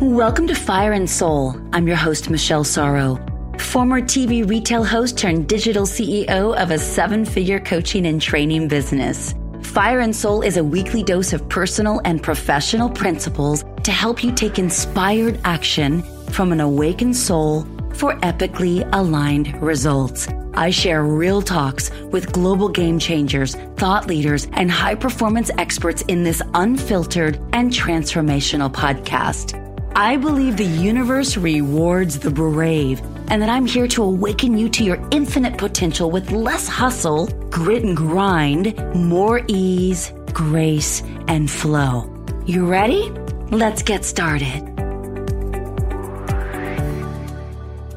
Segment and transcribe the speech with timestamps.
[0.00, 1.60] Welcome to Fire and Soul.
[1.72, 3.16] I'm your host, Michelle Sorrow,
[3.58, 9.34] former TV retail host turned digital CEO of a seven figure coaching and training business.
[9.60, 14.30] Fire and Soul is a weekly dose of personal and professional principles to help you
[14.30, 20.28] take inspired action from an awakened soul for epically aligned results.
[20.54, 26.22] I share real talks with global game changers, thought leaders, and high performance experts in
[26.22, 29.64] this unfiltered and transformational podcast.
[29.98, 34.84] I believe the universe rewards the brave and that I'm here to awaken you to
[34.84, 42.08] your infinite potential with less hustle, grit and grind, more ease, grace, and flow.
[42.46, 43.10] You ready?
[43.50, 44.62] Let's get started.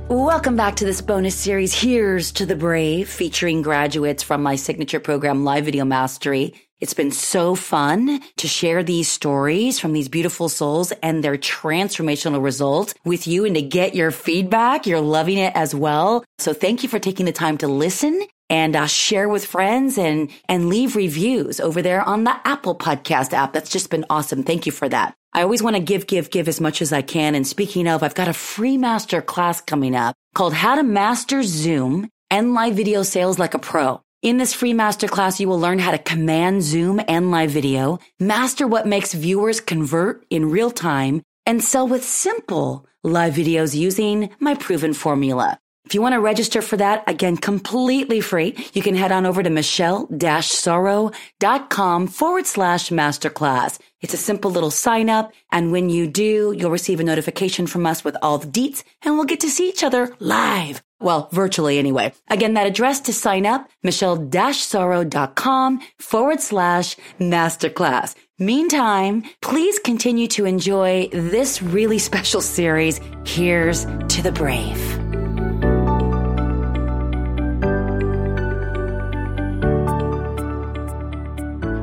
[0.10, 5.00] Welcome back to this bonus series, Here's to the Brave, featuring graduates from my signature
[5.00, 6.56] program, Live Video Mastery.
[6.82, 12.44] It's been so fun to share these stories from these beautiful souls and their transformational
[12.44, 14.88] results with you and to get your feedback.
[14.88, 16.26] You're loving it as well.
[16.40, 20.32] So thank you for taking the time to listen and uh, share with friends and,
[20.50, 23.54] and leave reviews over there on the Apple podcast app.
[23.54, 24.42] That's just been awesome.
[24.42, 25.14] Thank you for that.
[25.34, 27.36] I always want to give, give, give as much as I can.
[27.36, 31.44] And speaking of, I've got a free master class coming up called How to Master
[31.44, 34.02] Zoom and Live Video Sales Like a Pro.
[34.22, 38.68] In this free masterclass, you will learn how to command Zoom and live video, master
[38.68, 44.54] what makes viewers convert in real time, and sell with simple live videos using my
[44.54, 45.58] proven formula.
[45.86, 49.42] If you want to register for that, again, completely free, you can head on over
[49.42, 53.80] to michelle-sorrow.com forward slash masterclass.
[54.02, 55.34] It's a simple little sign up.
[55.52, 59.16] And when you do, you'll receive a notification from us with all the deets and
[59.16, 60.84] we'll get to see each other live.
[61.02, 62.14] Well, virtually anyway.
[62.30, 68.16] Again, that address to sign up, michelle-sorrow.com forward slash masterclass.
[68.40, 74.91] Meantime, please continue to enjoy this really special series, Here's to the Brave.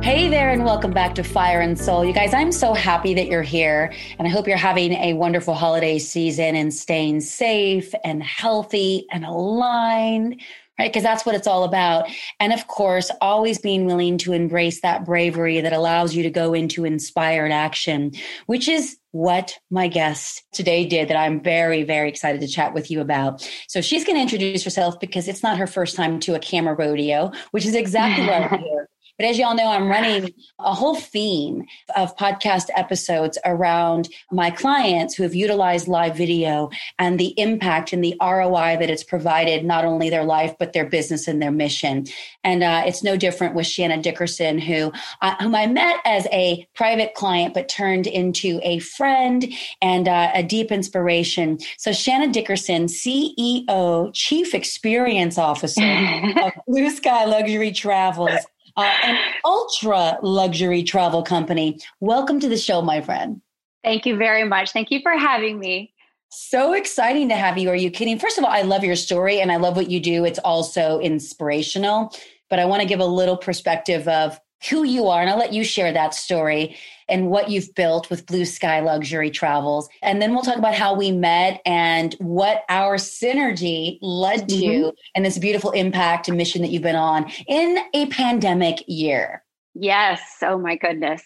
[0.09, 2.03] Hey there, and welcome back to Fire and Soul.
[2.03, 5.53] You guys, I'm so happy that you're here, and I hope you're having a wonderful
[5.53, 10.41] holiday season and staying safe and healthy and aligned,
[10.79, 10.91] right?
[10.91, 12.09] Because that's what it's all about.
[12.41, 16.55] And of course, always being willing to embrace that bravery that allows you to go
[16.55, 18.13] into inspired action,
[18.47, 22.91] which is what my guest today did that I'm very, very excited to chat with
[22.91, 23.47] you about.
[23.69, 26.75] So she's going to introduce herself because it's not her first time to a camera
[26.75, 28.89] rodeo, which is exactly what I'm here.
[29.19, 35.15] But as y'all know, I'm running a whole theme of podcast episodes around my clients
[35.15, 36.71] who have utilized live video
[37.01, 40.87] and the impact and the ROI that it's provided, not only their life, but their
[40.87, 42.07] business and their mission.
[42.45, 46.69] And uh, it's no different with Shanna Dickerson, who, uh, whom I met as a
[46.75, 49.53] private client, but turned into a friend
[49.83, 51.59] and uh, a deep inspiration.
[51.77, 55.83] So Shanna Dickerson, CEO, Chief Experience Officer
[56.45, 58.47] of Blue Sky Luxury Travels
[58.79, 61.81] uh, an ultra luxury travel company.
[62.01, 63.43] Welcome to the show, my friend.
[63.83, 64.71] Thank you very much.
[64.71, 65.93] Thank you for having me.
[66.31, 67.71] So exciting to have you.
[67.71, 68.19] Are you kidding?
[68.19, 70.25] First of all, I love your story and I love what you do.
[70.25, 72.15] It's also inspirational,
[72.51, 74.39] but I want to give a little perspective of
[74.69, 75.21] who you are.
[75.21, 76.77] And I'll let you share that story
[77.09, 79.89] and what you've built with Blue Sky Luxury Travels.
[80.03, 84.91] And then we'll talk about how we met and what our synergy led to mm-hmm.
[85.15, 89.43] and this beautiful impact and mission that you've been on in a pandemic year.
[89.75, 90.21] Yes.
[90.43, 91.23] Oh, my goodness.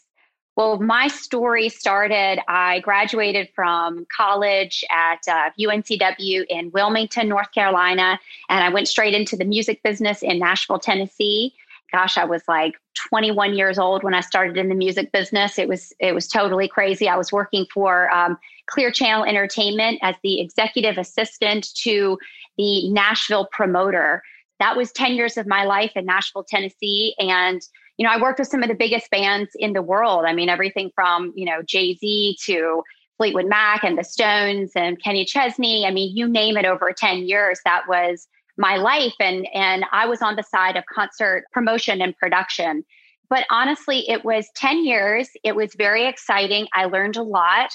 [0.55, 2.39] Well, my story started.
[2.47, 8.21] I graduated from college at uh, UNCW in Wilmington, North Carolina,
[8.51, 11.55] and I went straight into the music business in Nashville, Tennessee
[11.93, 12.75] gosh, I was like
[13.09, 15.59] 21 years old when I started in the music business.
[15.59, 17.09] It was it was totally crazy.
[17.09, 22.19] I was working for um, Clear Channel Entertainment as the executive assistant to
[22.57, 24.23] the Nashville promoter.
[24.59, 27.61] That was 10 years of my life in Nashville, Tennessee, and
[27.99, 30.25] you know I worked with some of the biggest bands in the world.
[30.27, 32.83] I mean, everything from you know Jay Z to
[33.19, 35.87] Fleetwood Mac and the Stones and Kenny Chesney.
[35.87, 36.65] I mean, you name it.
[36.65, 40.85] Over 10 years, that was my life and and I was on the side of
[40.93, 42.85] concert promotion and production.
[43.31, 45.29] But honestly, it was 10 years.
[45.43, 46.69] It was very exciting.
[46.75, 47.71] I learned a lot,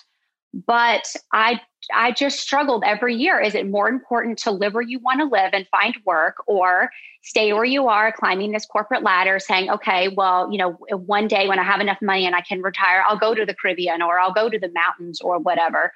[0.54, 1.60] but I
[1.94, 3.40] I just struggled every year.
[3.40, 6.90] Is it more important to live where you want to live and find work or
[7.22, 11.48] stay where you are climbing this corporate ladder saying, okay, well, you know, one day
[11.48, 14.20] when I have enough money and I can retire, I'll go to the Caribbean or
[14.20, 15.92] I'll go to the mountains or whatever.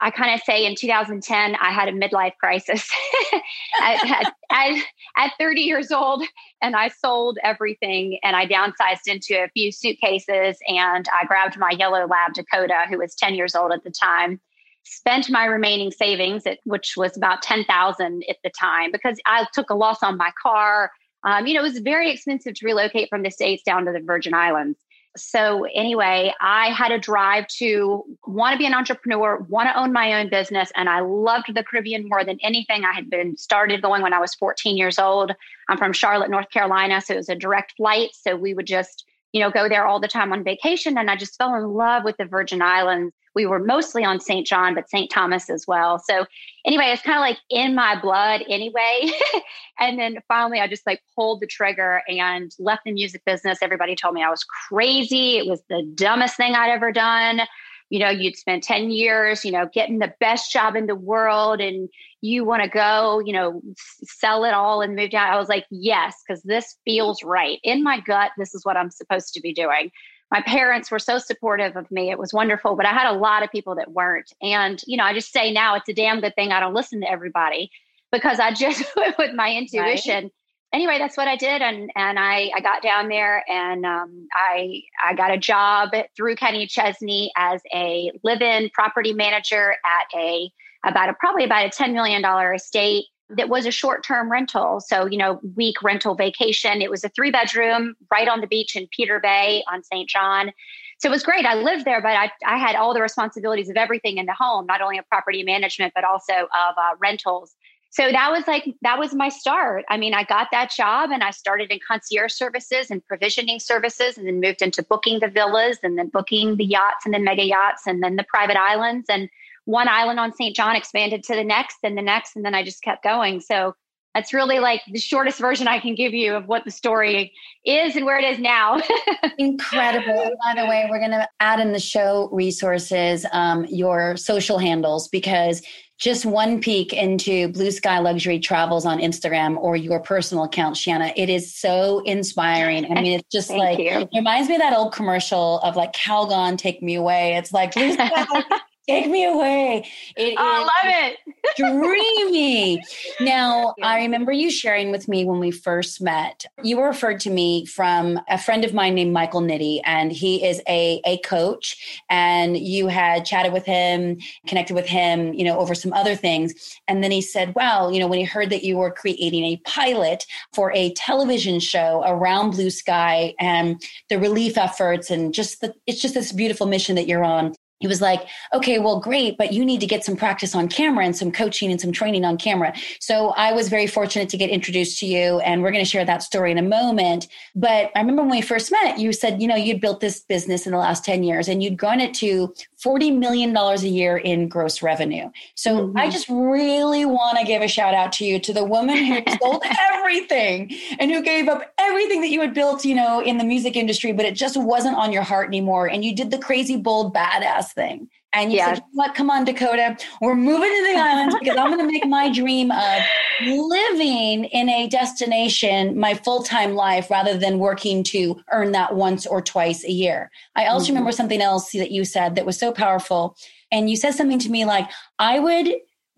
[0.00, 2.88] I kind of say in 2010, I had a midlife crisis
[3.82, 4.82] at, at,
[5.16, 6.22] at, 30 years old,
[6.62, 10.56] and I sold everything and I downsized into a few suitcases.
[10.68, 14.40] And I grabbed my yellow lab, Dakota, who was 10 years old at the time.
[14.84, 19.70] spent my remaining savings, at, which was about 10,000 at the time, because I took
[19.70, 20.92] a loss on my car.
[21.24, 24.00] Um, you know, it was very expensive to relocate from the States down to the
[24.00, 24.78] Virgin Islands.
[25.18, 29.92] So, anyway, I had a drive to want to be an entrepreneur, want to own
[29.92, 30.70] my own business.
[30.76, 32.84] And I loved the Caribbean more than anything.
[32.84, 35.32] I had been started going when I was 14 years old.
[35.68, 37.00] I'm from Charlotte, North Carolina.
[37.00, 38.10] So, it was a direct flight.
[38.14, 40.96] So, we would just, you know, go there all the time on vacation.
[40.98, 44.44] And I just fell in love with the Virgin Islands we were mostly on St.
[44.44, 45.08] John, but St.
[45.08, 46.00] Thomas as well.
[46.00, 46.26] So
[46.64, 49.12] anyway, it's kind of like in my blood anyway.
[49.78, 53.58] and then finally, I just like pulled the trigger and left the music business.
[53.62, 55.38] Everybody told me I was crazy.
[55.38, 57.42] It was the dumbest thing I'd ever done.
[57.90, 61.60] You know, you'd spent 10 years, you know, getting the best job in the world
[61.60, 61.88] and
[62.20, 65.32] you want to go, you know, sell it all and move down.
[65.32, 67.58] I was like, yes, because this feels right.
[67.62, 69.90] In my gut, this is what I'm supposed to be doing
[70.30, 72.10] my parents were so supportive of me.
[72.10, 74.30] It was wonderful, but I had a lot of people that weren't.
[74.42, 77.00] And, you know, I just say now it's a damn good thing I don't listen
[77.00, 77.70] to everybody
[78.12, 80.24] because I just went with my intuition.
[80.24, 80.32] Right.
[80.72, 84.82] Anyway, that's what I did, and and I I got down there and um, I
[85.02, 90.50] I got a job through Kenny Chesney as a live-in property manager at a
[90.84, 94.80] about a probably about a ten million dollar estate that was a short term rental.
[94.80, 96.80] So, you know, week rental vacation.
[96.80, 100.08] It was a three bedroom right on the beach in Peter Bay on St.
[100.08, 100.52] John.
[100.98, 101.44] So it was great.
[101.44, 104.66] I lived there, but I, I had all the responsibilities of everything in the home,
[104.66, 107.54] not only of property management, but also of uh, rentals.
[107.90, 109.84] So that was like, that was my start.
[109.88, 114.18] I mean, I got that job and I started in concierge services and provisioning services
[114.18, 117.44] and then moved into booking the villas and then booking the yachts and then mega
[117.44, 119.06] yachts and then the private islands.
[119.08, 119.30] And
[119.64, 120.54] one island on St.
[120.54, 123.40] John expanded to the next and the next, and then I just kept going.
[123.40, 123.74] So
[124.14, 127.32] that's really like the shortest version I can give you of what the story
[127.64, 128.80] is and where it is now.
[129.38, 130.30] Incredible.
[130.44, 135.08] By the way, we're going to add in the show resources, um, your social handles,
[135.08, 135.62] because
[135.98, 141.12] just one peek into Blue Sky Luxury Travels on Instagram or your personal account, Shanna,
[141.16, 142.84] it is so inspiring.
[142.84, 143.90] I mean, it's just like, you.
[143.90, 147.34] it reminds me of that old commercial of like Calgon, Take Me Away.
[147.34, 148.10] It's like, Blue Sky
[148.88, 149.86] Take me away.
[150.16, 151.18] It I love it.
[151.58, 152.82] dreamy.
[153.20, 156.46] Now, I remember you sharing with me when we first met.
[156.62, 160.42] You were referred to me from a friend of mine named Michael Nitty, and he
[160.42, 162.00] is a, a coach.
[162.08, 166.80] And you had chatted with him, connected with him, you know, over some other things.
[166.88, 169.58] And then he said, Well, you know, when he heard that you were creating a
[169.66, 170.24] pilot
[170.54, 176.00] for a television show around Blue Sky and the relief efforts and just the, it's
[176.00, 179.64] just this beautiful mission that you're on he was like, okay, well, great, but you
[179.64, 182.74] need to get some practice on camera and some coaching and some training on camera.
[183.00, 186.04] So I was very fortunate to get introduced to you, and we're going to share
[186.04, 187.28] that story in a moment.
[187.54, 190.66] But I remember when we first met, you said, you know, you'd built this business
[190.66, 192.52] in the last 10 years and you'd grown it to
[192.84, 195.30] $40 million a year in gross revenue.
[195.54, 195.98] So mm-hmm.
[195.98, 199.22] I just really want to give a shout out to you, to the woman who
[199.42, 203.44] sold everything and who gave up everything that you had built, you know, in the
[203.44, 205.86] music industry, but it just wasn't on your heart anymore.
[205.88, 208.08] And you did the crazy, bold, badass thing.
[208.34, 209.14] And you said, what?
[209.14, 209.96] Come on, Dakota.
[210.20, 213.02] We're moving to the islands because I'm going to make my dream of
[213.46, 219.26] living in a destination my full time life rather than working to earn that once
[219.26, 220.30] or twice a year.
[220.56, 220.94] I also mm-hmm.
[220.94, 223.36] remember something else that you said that was so powerful.
[223.72, 225.68] And you said something to me like, I would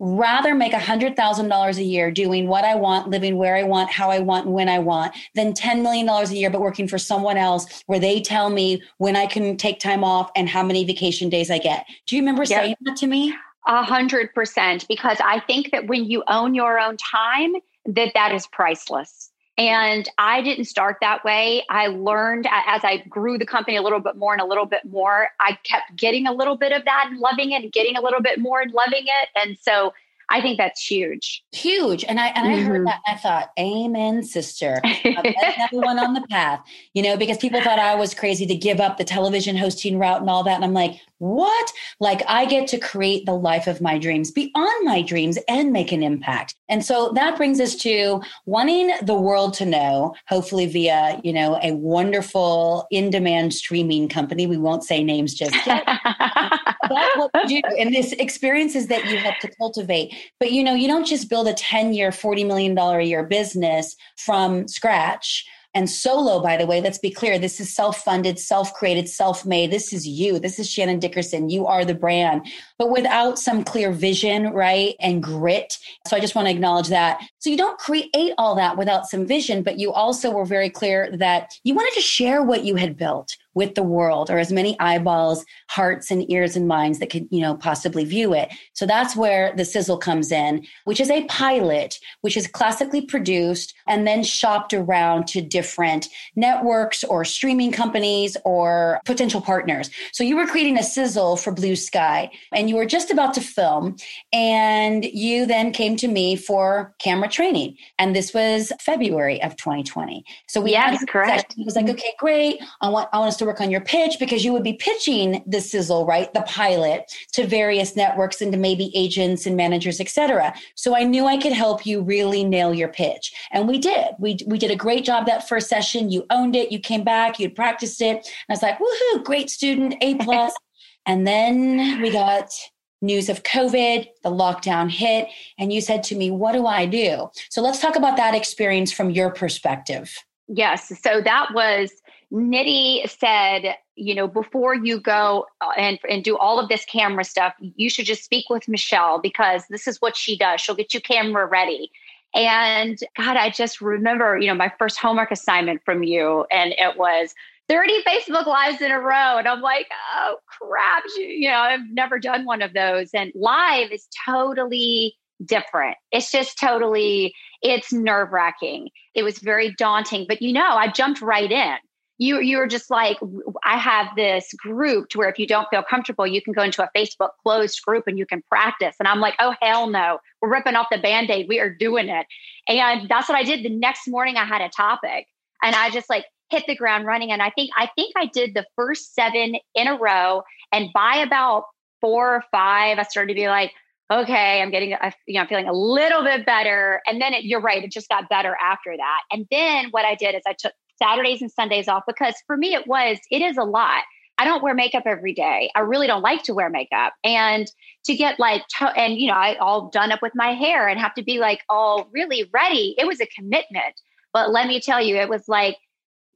[0.01, 4.17] rather make $100,000 a year doing what I want, living where I want, how I
[4.17, 7.83] want, and when I want, than $10 million a year, but working for someone else
[7.85, 11.51] where they tell me when I can take time off and how many vacation days
[11.51, 11.85] I get.
[12.07, 12.63] Do you remember yep.
[12.63, 13.35] saying that to me?
[13.67, 17.53] A hundred percent, because I think that when you own your own time,
[17.85, 19.30] that that is priceless.
[19.57, 21.63] And I didn't start that way.
[21.69, 24.85] I learned as I grew the company a little bit more and a little bit
[24.85, 25.29] more.
[25.39, 28.21] I kept getting a little bit of that and loving it and getting a little
[28.21, 29.29] bit more and loving it.
[29.35, 29.93] And so
[30.31, 31.43] I think that's huge.
[31.51, 32.05] Huge.
[32.05, 32.53] And I and mm-hmm.
[32.53, 32.85] I heard mm-hmm.
[32.85, 34.81] that and I thought, Amen, sister.
[35.59, 36.61] everyone on the path.
[36.93, 40.21] You know, because people thought I was crazy to give up the television hosting route
[40.21, 40.55] and all that.
[40.55, 41.71] And I'm like, what?
[41.99, 45.91] Like I get to create the life of my dreams beyond my dreams and make
[45.91, 46.55] an impact.
[46.67, 51.59] And so that brings us to wanting the world to know, hopefully via, you know,
[51.61, 54.47] a wonderful in-demand streaming company.
[54.47, 55.87] We won't say names just yet.
[56.91, 57.75] What you do.
[57.77, 60.13] And this experiences that you help to cultivate.
[60.39, 64.67] But you know, you don't just build a 10-year, $40 million a year business from
[64.67, 67.39] scratch and solo, by the way, let's be clear.
[67.39, 69.71] This is self funded, self created, self made.
[69.71, 70.37] This is you.
[70.37, 71.49] This is Shannon Dickerson.
[71.49, 72.45] You are the brand,
[72.77, 74.95] but without some clear vision, right?
[74.99, 75.77] And grit.
[76.07, 77.21] So I just want to acknowledge that.
[77.41, 81.09] So you don't create all that without some vision, but you also were very clear
[81.17, 84.79] that you wanted to share what you had built with the world or as many
[84.79, 88.49] eyeballs, hearts and ears and minds that could, you know, possibly view it.
[88.73, 93.73] So that's where the sizzle comes in, which is a pilot, which is classically produced
[93.87, 99.89] and then shopped around to different networks or streaming companies or potential partners.
[100.13, 103.41] So you were creating a sizzle for Blue Sky and you were just about to
[103.41, 103.97] film
[104.31, 107.77] and you then came to me for camera training.
[107.97, 110.23] And this was February of 2020.
[110.47, 111.55] So we yes, correct.
[111.57, 112.61] It was like, okay, great.
[112.81, 115.43] I want, I want us to work on your pitch because you would be pitching
[115.47, 116.33] the sizzle, right?
[116.33, 120.53] The pilot to various networks and to maybe agents and managers, etc.
[120.75, 123.33] So I knew I could help you really nail your pitch.
[123.51, 124.09] And we did.
[124.19, 126.11] We, we did a great job that first session.
[126.11, 126.71] You owned it.
[126.71, 128.17] You came back, you'd practiced it.
[128.17, 130.53] And I was like, woohoo, great student, A plus.
[131.05, 132.51] and then we got
[133.01, 135.27] news of COVID, the lockdown hit,
[135.57, 137.29] and you said to me, What do I do?
[137.49, 140.15] So let's talk about that experience from your perspective.
[140.47, 140.91] Yes.
[141.01, 141.91] So that was
[142.31, 147.23] Nitty said, you know, before you go uh, and, and do all of this camera
[147.23, 150.61] stuff, you should just speak with Michelle because this is what she does.
[150.61, 151.91] She'll get you camera ready.
[152.33, 156.97] And God, I just remember, you know, my first homework assignment from you, and it
[156.97, 157.33] was
[157.71, 159.37] 30 Facebook Lives in a row.
[159.37, 163.11] And I'm like, oh crap, you know, I've never done one of those.
[163.13, 165.95] And live is totally different.
[166.11, 168.89] It's just totally, it's nerve wracking.
[169.15, 171.75] It was very daunting, but you know, I jumped right in.
[172.17, 173.17] You, you were just like,
[173.63, 176.83] I have this group to where if you don't feel comfortable, you can go into
[176.83, 178.97] a Facebook closed group and you can practice.
[178.99, 180.19] And I'm like, oh, hell no.
[180.41, 181.47] We're ripping off the band aid.
[181.47, 182.27] We are doing it.
[182.67, 183.63] And that's what I did.
[183.63, 185.25] The next morning, I had a topic
[185.63, 187.31] and I just like hit the ground running.
[187.31, 190.43] And I think I think I did the first seven in a row.
[190.71, 191.63] And by about
[192.01, 193.71] four or five, I started to be like,
[194.11, 197.01] okay, I'm getting, a, you know, I'm feeling a little bit better.
[197.07, 199.21] And then it, you're right, it just got better after that.
[199.31, 202.73] And then what I did is I took Saturdays and Sundays off because for me
[202.73, 204.03] it was, it is a lot.
[204.37, 205.69] I don't wear makeup every day.
[205.75, 207.13] I really don't like to wear makeup.
[207.23, 207.71] And
[208.05, 210.99] to get like, to- and you know, I all done up with my hair and
[210.99, 212.95] have to be like all really ready.
[212.97, 213.93] It was a commitment.
[214.33, 215.77] But let me tell you, it was like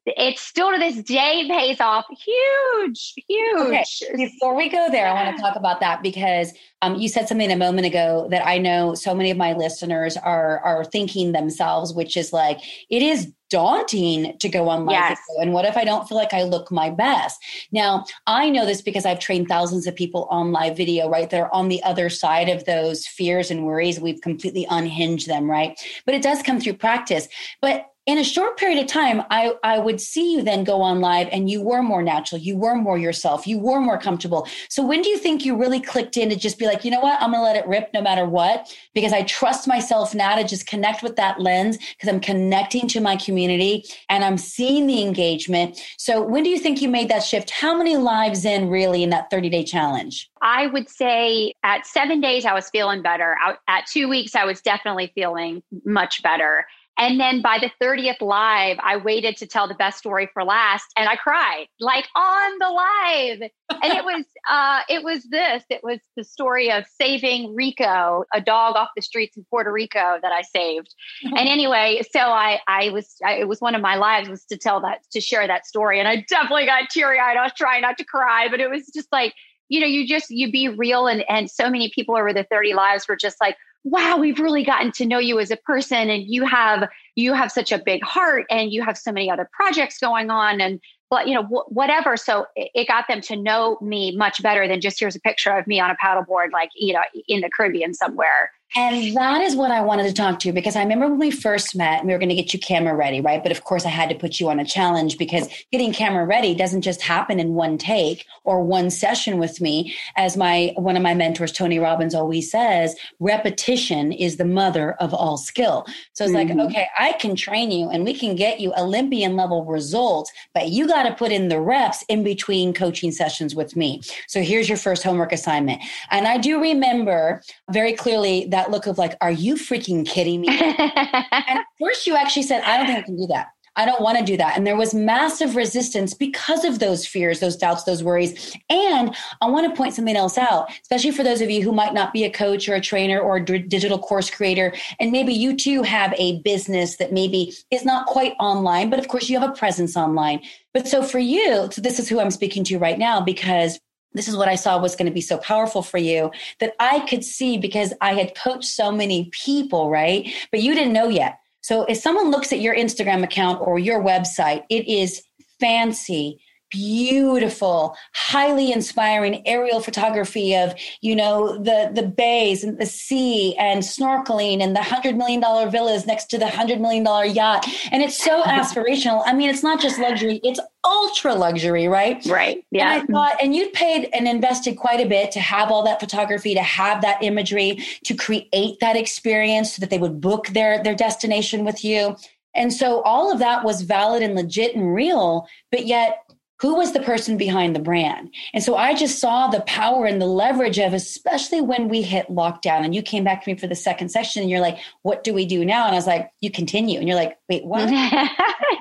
[0.06, 4.04] it still to this day pays off huge, huge.
[4.04, 4.16] Okay.
[4.16, 7.52] Before we go there, I want to talk about that because um, you said something
[7.52, 11.94] a moment ago that I know so many of my listeners are are thinking themselves,
[11.94, 12.60] which is like
[12.90, 15.20] it is daunting to go on live yes.
[15.40, 17.40] And what if I don't feel like I look my best?
[17.72, 21.30] Now, I know this because I've trained thousands of people on live video, right?
[21.30, 24.00] They're on the other side of those fears and worries.
[24.00, 25.80] We've completely unhinged them, right?
[26.06, 27.28] But it does come through practice.
[27.62, 31.02] But in a short period of time, I, I would see you then go on
[31.02, 32.40] live and you were more natural.
[32.40, 33.48] You were more yourself.
[33.48, 34.48] You were more comfortable.
[34.70, 37.00] So when do you think you really clicked in to just be like, you know
[37.00, 37.20] what?
[37.22, 40.68] I'm to let it rip no matter what, because I trust myself now to just
[40.68, 45.82] connect with that lens because I'm connecting to my community and I'm seeing the engagement.
[45.98, 47.50] So when do you think you made that shift?
[47.50, 50.30] How many lives in really in that 30 day challenge?
[50.42, 53.36] I would say at seven days, I was feeling better.
[53.68, 56.68] At two weeks, I was definitely feeling much better.
[56.98, 60.86] And then by the 30th live, I waited to tell the best story for last
[60.98, 63.52] and I cried like on the live.
[63.70, 65.64] And it was uh it was this.
[65.70, 70.20] It was the story of saving Rico, a dog off the streets in Puerto Rico
[70.22, 70.94] that I saved.
[71.24, 74.58] and anyway, so I I was I, it was one of my lives was to
[74.58, 77.38] tell that to share that story and I definitely got teary-eyed.
[77.38, 79.34] I was trying not to cry, but it was just like
[79.68, 82.74] you know, you just you be real and and so many people over the 30
[82.74, 86.24] lives were just like wow we've really gotten to know you as a person and
[86.28, 89.98] you have you have such a big heart and you have so many other projects
[90.00, 92.18] going on and but you know wh- whatever.
[92.18, 95.56] So it, it, got them to know me much better than just here's a picture
[95.56, 99.56] of me on a paddleboard like you know in the caribbean somewhere and that is
[99.56, 102.08] what I wanted to talk to you because I remember when we first met, and
[102.08, 103.42] we were going to get you camera ready, right?
[103.42, 106.54] But of course, I had to put you on a challenge because getting camera ready
[106.54, 109.96] doesn't just happen in one take or one session with me.
[110.18, 115.14] As my one of my mentors, Tony Robbins, always says, repetition is the mother of
[115.14, 115.86] all skill.
[116.14, 116.58] So it's mm-hmm.
[116.58, 120.70] like, okay, I can train you and we can get you Olympian level results, but
[120.70, 124.02] you got to put in the reps in between coaching sessions with me.
[124.28, 125.82] So here's your first homework assignment.
[126.12, 127.42] And I do remember
[127.72, 130.48] very clearly that look of like, are you freaking kidding me?
[130.50, 133.48] and first you actually said, I don't think I can do that.
[133.78, 134.56] I don't want to do that.
[134.56, 138.56] And there was massive resistance because of those fears, those doubts, those worries.
[138.70, 141.94] And I want to point something else out, especially for those of you who might
[141.94, 144.74] not be a coach or a trainer or a d- digital course creator.
[145.00, 149.10] And maybe you too have a business that maybe is not quite online, but of
[149.10, 150.42] course you have a presence online.
[150.74, 153.80] But so for you, so this is who I'm speaking to right now because
[154.16, 157.02] this is what I saw was going to be so powerful for you that I
[157.02, 160.28] could see because I had coached so many people, right?
[160.52, 161.40] But you didn't know yet.
[161.62, 165.24] So if someone looks at your Instagram account or your website, it is
[165.60, 166.40] fancy
[166.72, 173.82] beautiful highly inspiring aerial photography of you know the the bays and the sea and
[173.82, 178.02] snorkeling and the hundred million dollar villas next to the hundred million dollar yacht and
[178.02, 182.26] it's so aspirational i mean it's not just luxury it's ultra luxury right?
[182.26, 185.72] Right yeah and i thought and you'd paid and invested quite a bit to have
[185.72, 190.22] all that photography to have that imagery to create that experience so that they would
[190.22, 192.16] book their their destination with you.
[192.54, 196.22] And so all of that was valid and legit and real but yet
[196.62, 198.34] who was the person behind the brand?
[198.54, 202.28] And so i just saw the power and the leverage of especially when we hit
[202.28, 205.24] lockdown and you came back to me for the second session and you're like what
[205.24, 205.86] do we do now?
[205.86, 207.00] And i was like you continue.
[207.00, 207.90] And you're like wait what?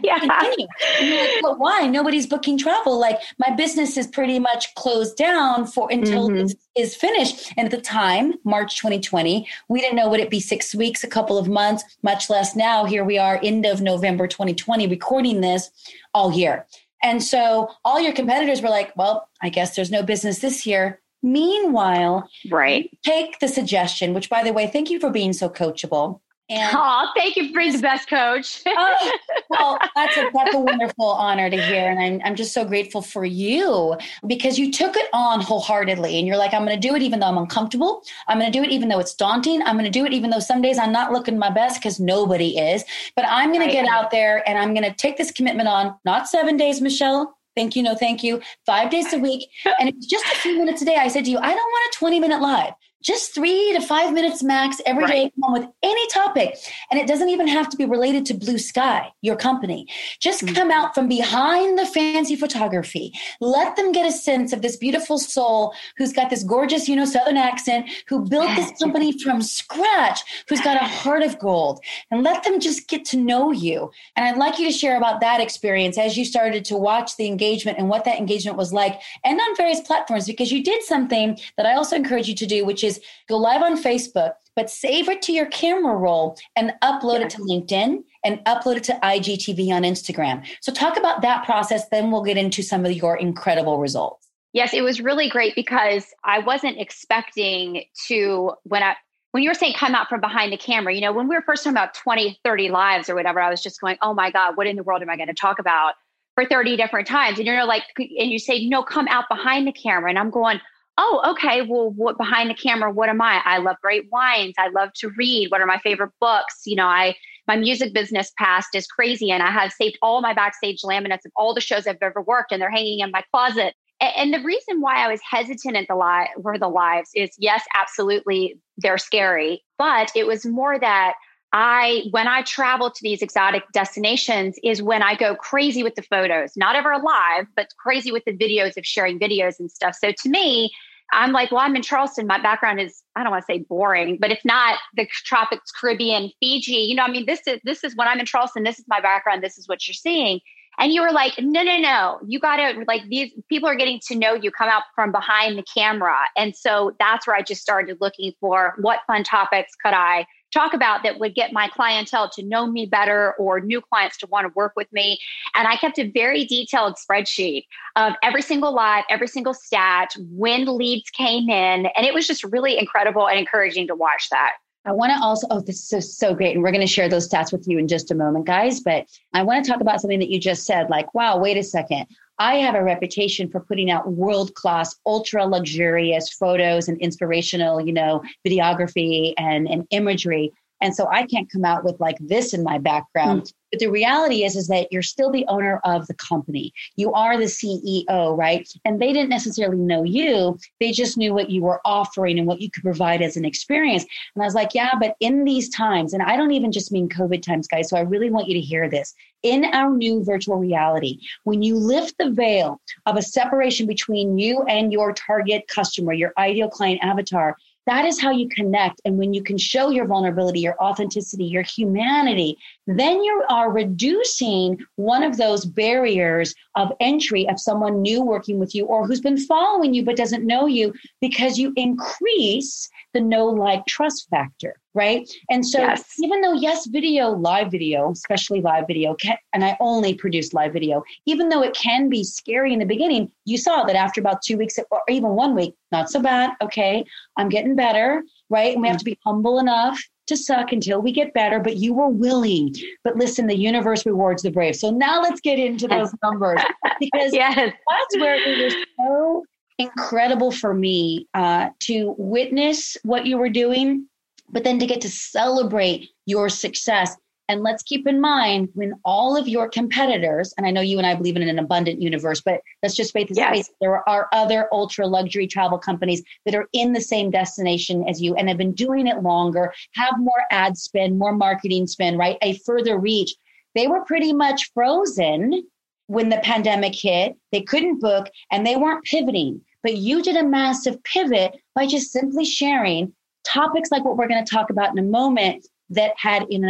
[0.02, 0.18] Yeah.
[0.18, 0.66] Continue.
[1.00, 1.86] Like, but why?
[1.86, 2.98] Nobody's booking travel.
[2.98, 6.42] Like my business is pretty much closed down for until mm-hmm.
[6.42, 7.52] this is finished.
[7.56, 11.08] And at the time march 2020 we didn't know would it be six weeks a
[11.08, 12.84] couple of months much less now.
[12.84, 15.70] Here we are end of november 2020 recording this
[16.14, 16.66] all year
[17.04, 21.00] and so all your competitors were like, well, I guess there's no business this year.
[21.22, 22.90] Meanwhile, right.
[23.04, 26.20] Take the suggestion, which by the way, thank you for being so coachable.
[26.50, 28.62] And oh, thank you for being the best coach.
[28.66, 29.12] oh,
[29.48, 31.88] well, that's a, that's a wonderful honor to hear.
[31.88, 33.96] And I'm, I'm just so grateful for you
[34.26, 36.18] because you took it on wholeheartedly.
[36.18, 38.02] And you're like, I'm going to do it even though I'm uncomfortable.
[38.28, 39.62] I'm going to do it even though it's daunting.
[39.62, 41.98] I'm going to do it even though some days I'm not looking my best because
[41.98, 42.84] nobody is.
[43.16, 45.94] But I'm going to get out there and I'm going to take this commitment on,
[46.04, 47.84] not seven days, Michelle, Thank you.
[47.84, 48.42] No, thank you.
[48.66, 49.48] Five days a week.
[49.78, 50.96] And it's just a few minutes a day.
[50.96, 52.72] I said to you, I don't want a 20 minute live
[53.04, 55.12] just three to five minutes max every right.
[55.12, 55.32] day.
[55.34, 56.56] Come on with any topic.
[56.90, 59.86] And it doesn't even have to be related to Blue Sky, your company.
[60.18, 60.54] Just mm-hmm.
[60.54, 63.12] come out from behind the fancy photography.
[63.40, 67.04] Let them get a sense of this beautiful soul who's got this gorgeous, you know,
[67.04, 71.80] Southern accent, who built this company from scratch, who's got a heart of gold.
[72.10, 73.90] And let them just get to know you.
[74.16, 77.26] And I'd like you to share about that experience as you started to watch the
[77.26, 81.38] engagement and what that engagement was like and on various platforms, because you did something
[81.56, 84.70] that I also encourage you to do, which is is go live on Facebook, but
[84.70, 87.26] save it to your camera roll and upload yeah.
[87.26, 90.46] it to LinkedIn and upload it to IGTV on Instagram.
[90.60, 94.28] So talk about that process, then we'll get into some of your incredible results.
[94.52, 98.94] Yes, it was really great because I wasn't expecting to when I
[99.32, 101.42] when you were saying come out from behind the camera, you know, when we were
[101.42, 104.56] first talking about 20, 30 lives or whatever, I was just going, oh my God,
[104.56, 105.94] what in the world am I going to talk about
[106.36, 107.38] for 30 different times?
[107.38, 110.08] And you're like, and you say, no, come out behind the camera.
[110.08, 110.60] And I'm going,
[110.98, 113.40] oh, okay, well, what behind the camera, what am I?
[113.44, 114.54] I love great wines.
[114.58, 115.50] I love to read.
[115.50, 116.62] What are my favorite books?
[116.66, 120.32] You know, I my music business past is crazy and I have saved all my
[120.32, 123.74] backstage laminates of all the shows I've ever worked and they're hanging in my closet.
[124.00, 127.62] And the reason why I was hesitant at the live for the lives is yes,
[127.76, 131.14] absolutely, they're scary, but it was more that
[131.56, 136.02] I, when I travel to these exotic destinations, is when I go crazy with the
[136.02, 139.94] photos, not ever live, but crazy with the videos of sharing videos and stuff.
[139.94, 140.72] So to me,
[141.12, 142.26] I'm like, well, I'm in Charleston.
[142.26, 146.32] My background is, I don't want to say boring, but it's not the tropics, Caribbean,
[146.40, 146.72] Fiji.
[146.72, 148.64] You know, I mean, this is this is when I'm in Charleston.
[148.64, 149.40] This is my background.
[149.40, 150.40] This is what you're seeing.
[150.78, 152.18] And you were like, no, no, no.
[152.26, 154.50] You got to like these people are getting to know you.
[154.50, 158.74] Come out from behind the camera, and so that's where I just started looking for
[158.78, 162.86] what fun topics could I talk about that would get my clientele to know me
[162.86, 165.18] better or new clients to want to work with me.
[165.54, 167.64] And I kept a very detailed spreadsheet
[167.96, 171.86] of every single live, every single stat, when leads came in.
[171.96, 174.52] And it was just really incredible and encouraging to watch that.
[174.86, 176.54] I want to also, oh, this is so, great.
[176.54, 178.80] And we're going to share those stats with you in just a moment, guys.
[178.80, 181.62] But I want to talk about something that you just said like, wow, wait a
[181.62, 182.06] second.
[182.38, 187.92] I have a reputation for putting out world class, ultra luxurious photos and inspirational, you
[187.92, 190.52] know, videography and, and imagery.
[190.80, 193.42] And so I can't come out with like this in my background.
[193.42, 193.52] Mm.
[193.70, 196.72] But the reality is, is that you're still the owner of the company.
[196.94, 198.68] You are the CEO, right?
[198.84, 200.58] And they didn't necessarily know you.
[200.78, 204.04] They just knew what you were offering and what you could provide as an experience.
[204.34, 207.08] And I was like, yeah, but in these times, and I don't even just mean
[207.08, 207.88] COVID times, guys.
[207.88, 209.12] So I really want you to hear this.
[209.42, 214.62] In our new virtual reality, when you lift the veil of a separation between you
[214.62, 217.56] and your target customer, your ideal client avatar,
[217.86, 219.00] that is how you connect.
[219.04, 224.78] And when you can show your vulnerability, your authenticity, your humanity, then you are reducing
[224.96, 229.38] one of those barriers of entry of someone new working with you or who's been
[229.38, 235.28] following you but doesn't know you because you increase the no like trust factor right
[235.50, 236.14] and so yes.
[236.22, 240.72] even though yes video live video especially live video can, and i only produce live
[240.72, 244.42] video even though it can be scary in the beginning you saw that after about
[244.42, 247.04] two weeks or even one week not so bad okay
[247.36, 251.12] i'm getting better right and we have to be humble enough to suck until we
[251.12, 252.74] get better, but you were willing.
[253.02, 254.76] But listen, the universe rewards the brave.
[254.76, 256.60] So now let's get into those numbers
[256.98, 257.56] because yes.
[257.56, 259.44] that's where it was so
[259.78, 264.08] incredible for me uh, to witness what you were doing,
[264.50, 267.16] but then to get to celebrate your success
[267.48, 271.06] and let's keep in mind when all of your competitors, and I know you and
[271.06, 273.48] I believe in an abundant universe, but let's just face the yes.
[273.48, 273.70] space.
[273.80, 278.34] There are other ultra luxury travel companies that are in the same destination as you
[278.34, 282.38] and have been doing it longer, have more ad spend, more marketing spend, right?
[282.40, 283.34] A further reach.
[283.74, 285.64] They were pretty much frozen
[286.06, 287.36] when the pandemic hit.
[287.52, 289.60] They couldn't book and they weren't pivoting.
[289.82, 293.12] But you did a massive pivot by just simply sharing
[293.44, 296.64] topics like what we're going to talk about in a moment that had an,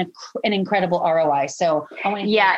[0.44, 1.46] an incredible ROI.
[1.48, 2.56] So yeah.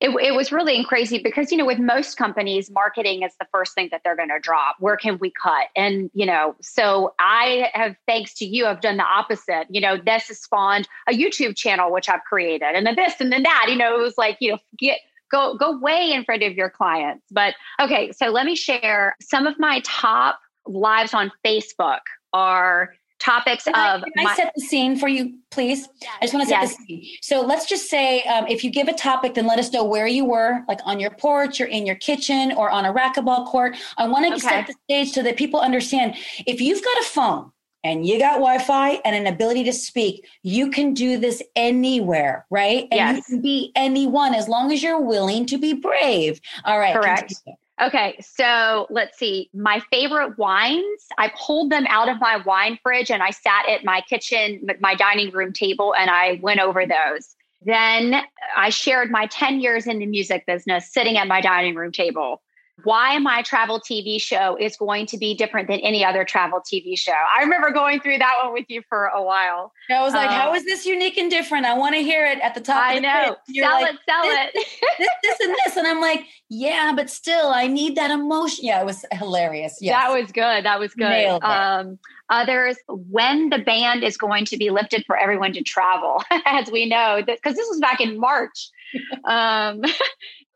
[0.00, 3.74] It, it was really crazy because you know with most companies marketing is the first
[3.74, 7.70] thing that they're going to drop where can we cut and you know so i
[7.72, 11.56] have thanks to you i've done the opposite you know this has spawned a youtube
[11.56, 14.36] channel which i've created and then this and then that you know it was like
[14.40, 14.98] you know get
[15.30, 19.46] go go way in front of your clients but okay so let me share some
[19.46, 22.00] of my top lives on facebook
[22.34, 22.92] are
[23.24, 24.02] topics can of.
[24.02, 25.88] I, can I set the scene for you, please?
[26.20, 26.76] I just want to set yes.
[26.76, 27.06] the scene.
[27.22, 30.06] So let's just say um, if you give a topic, then let us know where
[30.06, 33.76] you were, like on your porch or in your kitchen or on a racquetball court.
[33.96, 34.40] I want to okay.
[34.40, 37.50] set the stage so that people understand if you've got a phone
[37.82, 42.88] and you got Wi-Fi and an ability to speak, you can do this anywhere, right?
[42.90, 43.16] And yes.
[43.16, 46.40] you can be anyone as long as you're willing to be brave.
[46.64, 46.94] All right.
[46.94, 47.28] Correct.
[47.28, 47.56] Continue.
[47.82, 49.50] Okay, so let's see.
[49.52, 53.84] My favorite wines, I pulled them out of my wine fridge and I sat at
[53.84, 57.34] my kitchen, my dining room table, and I went over those.
[57.62, 58.22] Then
[58.56, 62.42] I shared my 10 years in the music business sitting at my dining room table
[62.82, 66.98] why my travel TV show is going to be different than any other travel TV
[66.98, 67.12] show.
[67.12, 69.72] I remember going through that one with you for a while.
[69.90, 71.66] I was like, um, how is this unique and different?
[71.66, 72.82] I want to hear it at the top.
[72.82, 73.36] I know.
[73.54, 74.66] Sell like, it, sell this, it.
[74.98, 75.76] this, this, and this.
[75.76, 78.64] And I'm like, yeah, but still, I need that emotion.
[78.64, 79.78] Yeah, it was hilarious.
[79.80, 79.94] Yes.
[79.94, 80.64] That was good.
[80.64, 81.42] That was good.
[81.42, 86.70] Um, others, when the band is going to be lifted for everyone to travel, as
[86.70, 88.70] we know, because this was back in March.
[89.24, 89.82] um,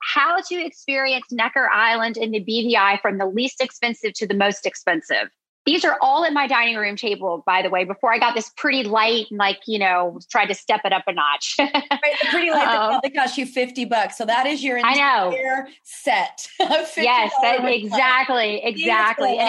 [0.02, 4.66] how to experience Necker Island in the BVI from the least expensive to the most
[4.66, 5.28] expensive.
[5.66, 8.50] These are all at my dining room table, by the way, before I got this
[8.56, 11.56] pretty light and like, you know, tried to step it up a notch.
[11.58, 11.84] right,
[12.22, 14.16] the pretty light um, that cost you 50 bucks.
[14.16, 15.66] So that is your entire I know.
[15.82, 16.48] set.
[16.58, 18.62] yes, that, exactly.
[18.64, 19.38] Exactly.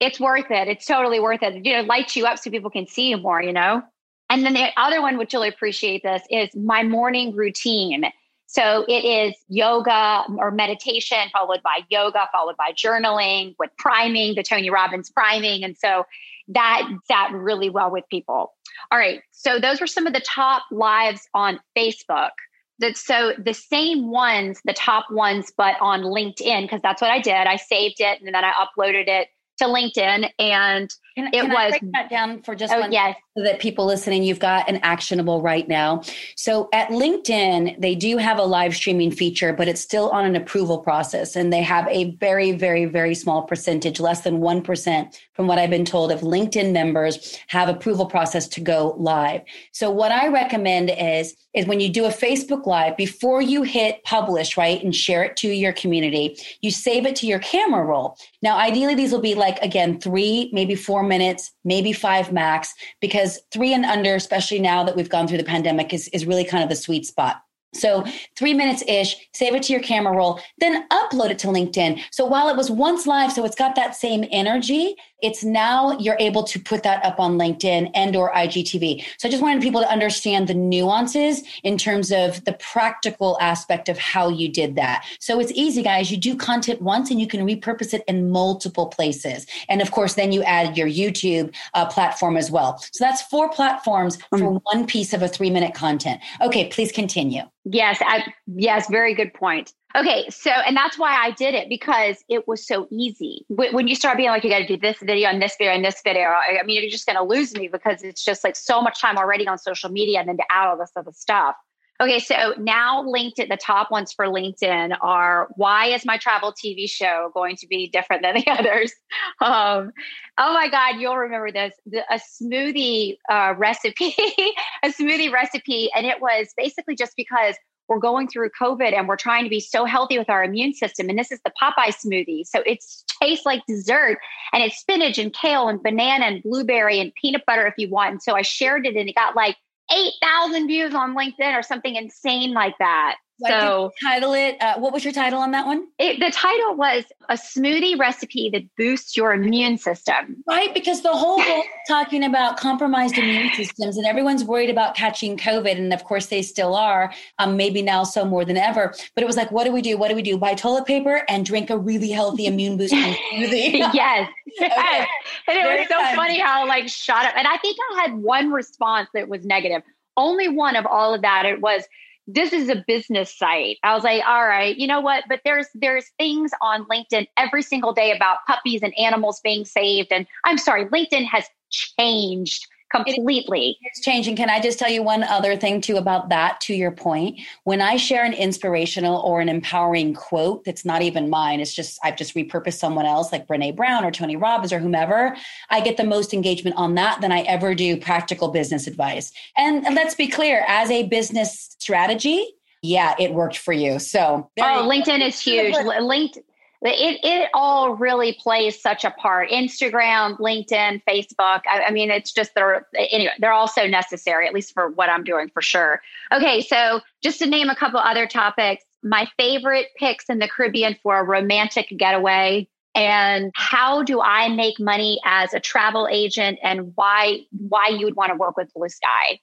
[0.00, 0.68] It's worth it.
[0.68, 1.66] It's totally worth it.
[1.66, 3.82] You know, lights you up so people can see you more, you know?
[4.30, 8.04] And then the other one, which you'll appreciate this, is my morning routine.
[8.50, 14.42] So it is yoga or meditation followed by yoga, followed by journaling with priming, the
[14.42, 15.62] Tony Robbins priming.
[15.62, 16.04] And so
[16.48, 18.54] that sat really well with people.
[18.90, 19.20] All right.
[19.32, 22.30] So those were some of the top lives on Facebook.
[22.78, 27.20] That so the same ones, the top ones, but on LinkedIn, because that's what I
[27.20, 27.34] did.
[27.34, 31.74] I saved it and then I uploaded it to LinkedIn, and can, it can was
[31.74, 32.92] I break that down for just oh, one.
[32.92, 36.02] Yes, that people listening, you've got an actionable right now.
[36.36, 40.36] So at LinkedIn, they do have a live streaming feature, but it's still on an
[40.36, 45.20] approval process, and they have a very, very, very small percentage, less than one percent,
[45.34, 49.42] from what I've been told, of LinkedIn members have approval process to go live.
[49.72, 54.04] So what I recommend is is when you do a Facebook Live, before you hit
[54.04, 58.16] publish, right, and share it to your community, you save it to your camera roll.
[58.42, 63.27] Now, ideally, these will be like, again, three, maybe four minutes, maybe five max, because
[63.52, 66.62] three and under, especially now that we've gone through the pandemic, is, is really kind
[66.62, 67.42] of the sweet spot.
[67.74, 68.04] So,
[68.36, 72.00] three minutes ish, save it to your camera roll, then upload it to LinkedIn.
[72.10, 76.16] So, while it was once live, so it's got that same energy, it's now you're
[76.18, 79.80] able to put that up on linkedin and or igtv so i just wanted people
[79.80, 85.04] to understand the nuances in terms of the practical aspect of how you did that.
[85.20, 86.10] So it's easy guys.
[86.10, 89.46] You do content once and you can repurpose it in multiple places.
[89.68, 92.78] And of course then you add your youtube uh, platform as well.
[92.92, 94.56] So that's four platforms for mm-hmm.
[94.62, 96.20] one piece of a three minute content.
[96.40, 97.42] Okay please continue.
[97.64, 102.22] Yes I, yes very good point Okay, so and that's why I did it because
[102.28, 103.46] it was so easy.
[103.48, 105.84] When you start being like, you got to do this video and this video and
[105.84, 108.82] this video, I mean, you're just going to lose me because it's just like so
[108.82, 111.56] much time already on social media and then to add all this other stuff.
[112.00, 116.88] Okay, so now LinkedIn, the top ones for LinkedIn are why is my travel TV
[116.88, 118.92] show going to be different than the others?
[119.40, 119.90] Um,
[120.38, 124.14] oh my God, you'll remember this the, a smoothie uh, recipe,
[124.84, 125.90] a smoothie recipe.
[125.96, 127.56] And it was basically just because
[127.88, 131.08] we're going through COVID and we're trying to be so healthy with our immune system.
[131.08, 132.46] And this is the Popeye smoothie.
[132.46, 132.84] So it
[133.22, 134.18] tastes like dessert
[134.52, 138.10] and it's spinach and kale and banana and blueberry and peanut butter if you want.
[138.12, 139.56] And so I shared it and it got like
[139.90, 143.16] 8,000 views on LinkedIn or something insane like that.
[143.46, 144.56] So title it.
[144.60, 145.86] Uh, what was your title on that one?
[145.98, 150.42] It, the title was a smoothie recipe that boosts your immune system.
[150.48, 151.42] Right, because the whole
[151.88, 156.42] talking about compromised immune systems, and everyone's worried about catching COVID, and of course they
[156.42, 157.12] still are.
[157.38, 158.94] Um, maybe now so more than ever.
[159.14, 159.96] But it was like, what do we do?
[159.96, 160.36] What do we do?
[160.38, 162.98] Buy toilet paper and drink a really healthy immune boosting
[163.32, 163.92] smoothie.
[163.94, 164.30] yes,
[164.62, 165.06] okay.
[165.48, 166.16] And it Very was so fun.
[166.16, 167.34] funny how like shot up.
[167.36, 169.82] And I think I had one response that was negative.
[170.16, 171.44] Only one of all of that.
[171.46, 171.84] It was
[172.28, 173.78] this is a business site.
[173.82, 175.24] I was like, all right, you know what?
[175.28, 180.12] But there's there's things on LinkedIn every single day about puppies and animals being saved.
[180.12, 183.78] And I'm sorry, LinkedIn has changed completely.
[183.82, 184.36] It's changing.
[184.36, 187.40] Can I just tell you one other thing too about that to your point?
[187.64, 191.98] When I share an inspirational or an empowering quote that's not even mine, it's just
[192.02, 195.36] I've just repurposed someone else like Brene Brown or Tony Robbins or whomever,
[195.70, 199.32] I get the most engagement on that than I ever do practical business advice.
[199.56, 203.98] And, and let's be clear, as a business strategy, yeah, it worked for you.
[203.98, 205.74] So, oh, LinkedIn is huge.
[205.74, 206.42] LinkedIn
[206.82, 209.50] it, it all really plays such a part.
[209.50, 214.54] Instagram linkedin facebook I, I, mean it's just they're anyway they're all so necessary at
[214.54, 216.00] least for what i'm doing for sure.
[216.32, 220.96] Okay so just to name a couple other topics my favorite picks in the caribbean
[221.02, 226.92] for a romantic getaway and how do i make money as a travel agent and
[226.96, 229.38] why why you would want to work with blue sky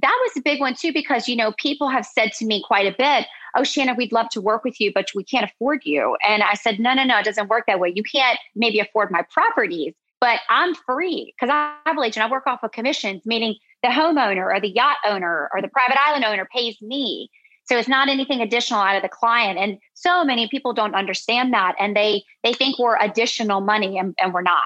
[0.00, 2.86] that was a big one too because you know people have said to me quite
[2.86, 6.16] a bit oh shanna we'd love to work with you but we can't afford you.
[6.26, 7.92] And i said no no no it doesn't work that way.
[7.94, 12.46] You can't maybe afford my properties but i'm free because i'm travel agent i work
[12.46, 16.48] off of commissions meaning the homeowner or the yacht owner or the private island owner
[16.52, 17.30] pays me.
[17.64, 19.58] So it's not anything additional out of the client.
[19.58, 24.14] And so many people don't understand that and they they think we're additional money and,
[24.20, 24.62] and we're not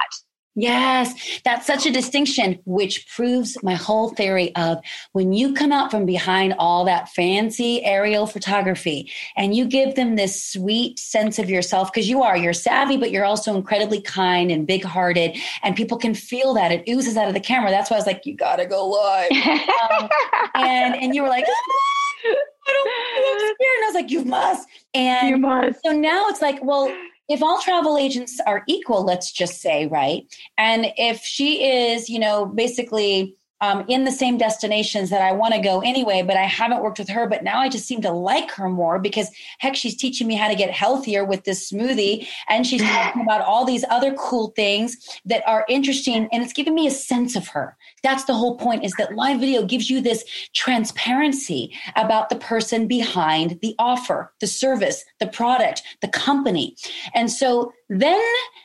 [0.55, 4.79] Yes, that's such a distinction, which proves my whole theory of
[5.13, 10.17] when you come out from behind all that fancy aerial photography and you give them
[10.17, 14.51] this sweet sense of yourself, because you are, you're savvy, but you're also incredibly kind
[14.51, 16.71] and big hearted, and people can feel that.
[16.71, 17.71] It oozes out of the camera.
[17.71, 19.31] That's why I was like, you gotta go live.
[19.33, 20.09] um,
[20.55, 22.35] and, and you were like, ah,
[22.69, 23.57] I don't, I'm scared.
[23.63, 24.69] And I was like, you must.
[24.93, 25.81] And you must.
[25.85, 26.95] so now it's like, well,
[27.29, 30.25] if all travel agents are equal, let's just say, right?
[30.59, 35.55] And if she is, you know, basically um, in the same destinations that I want
[35.55, 37.29] to go anyway, but I haven't worked with her.
[37.29, 40.49] But now I just seem to like her more because heck, she's teaching me how
[40.49, 42.27] to get healthier with this smoothie.
[42.49, 46.29] And she's talking about all these other cool things that are interesting.
[46.33, 47.77] And it's giving me a sense of her.
[48.03, 52.89] That's the whole point is that live video gives you this transparency about the person
[52.89, 56.77] behind the offer, the service, the product, the company.
[57.15, 58.23] And so then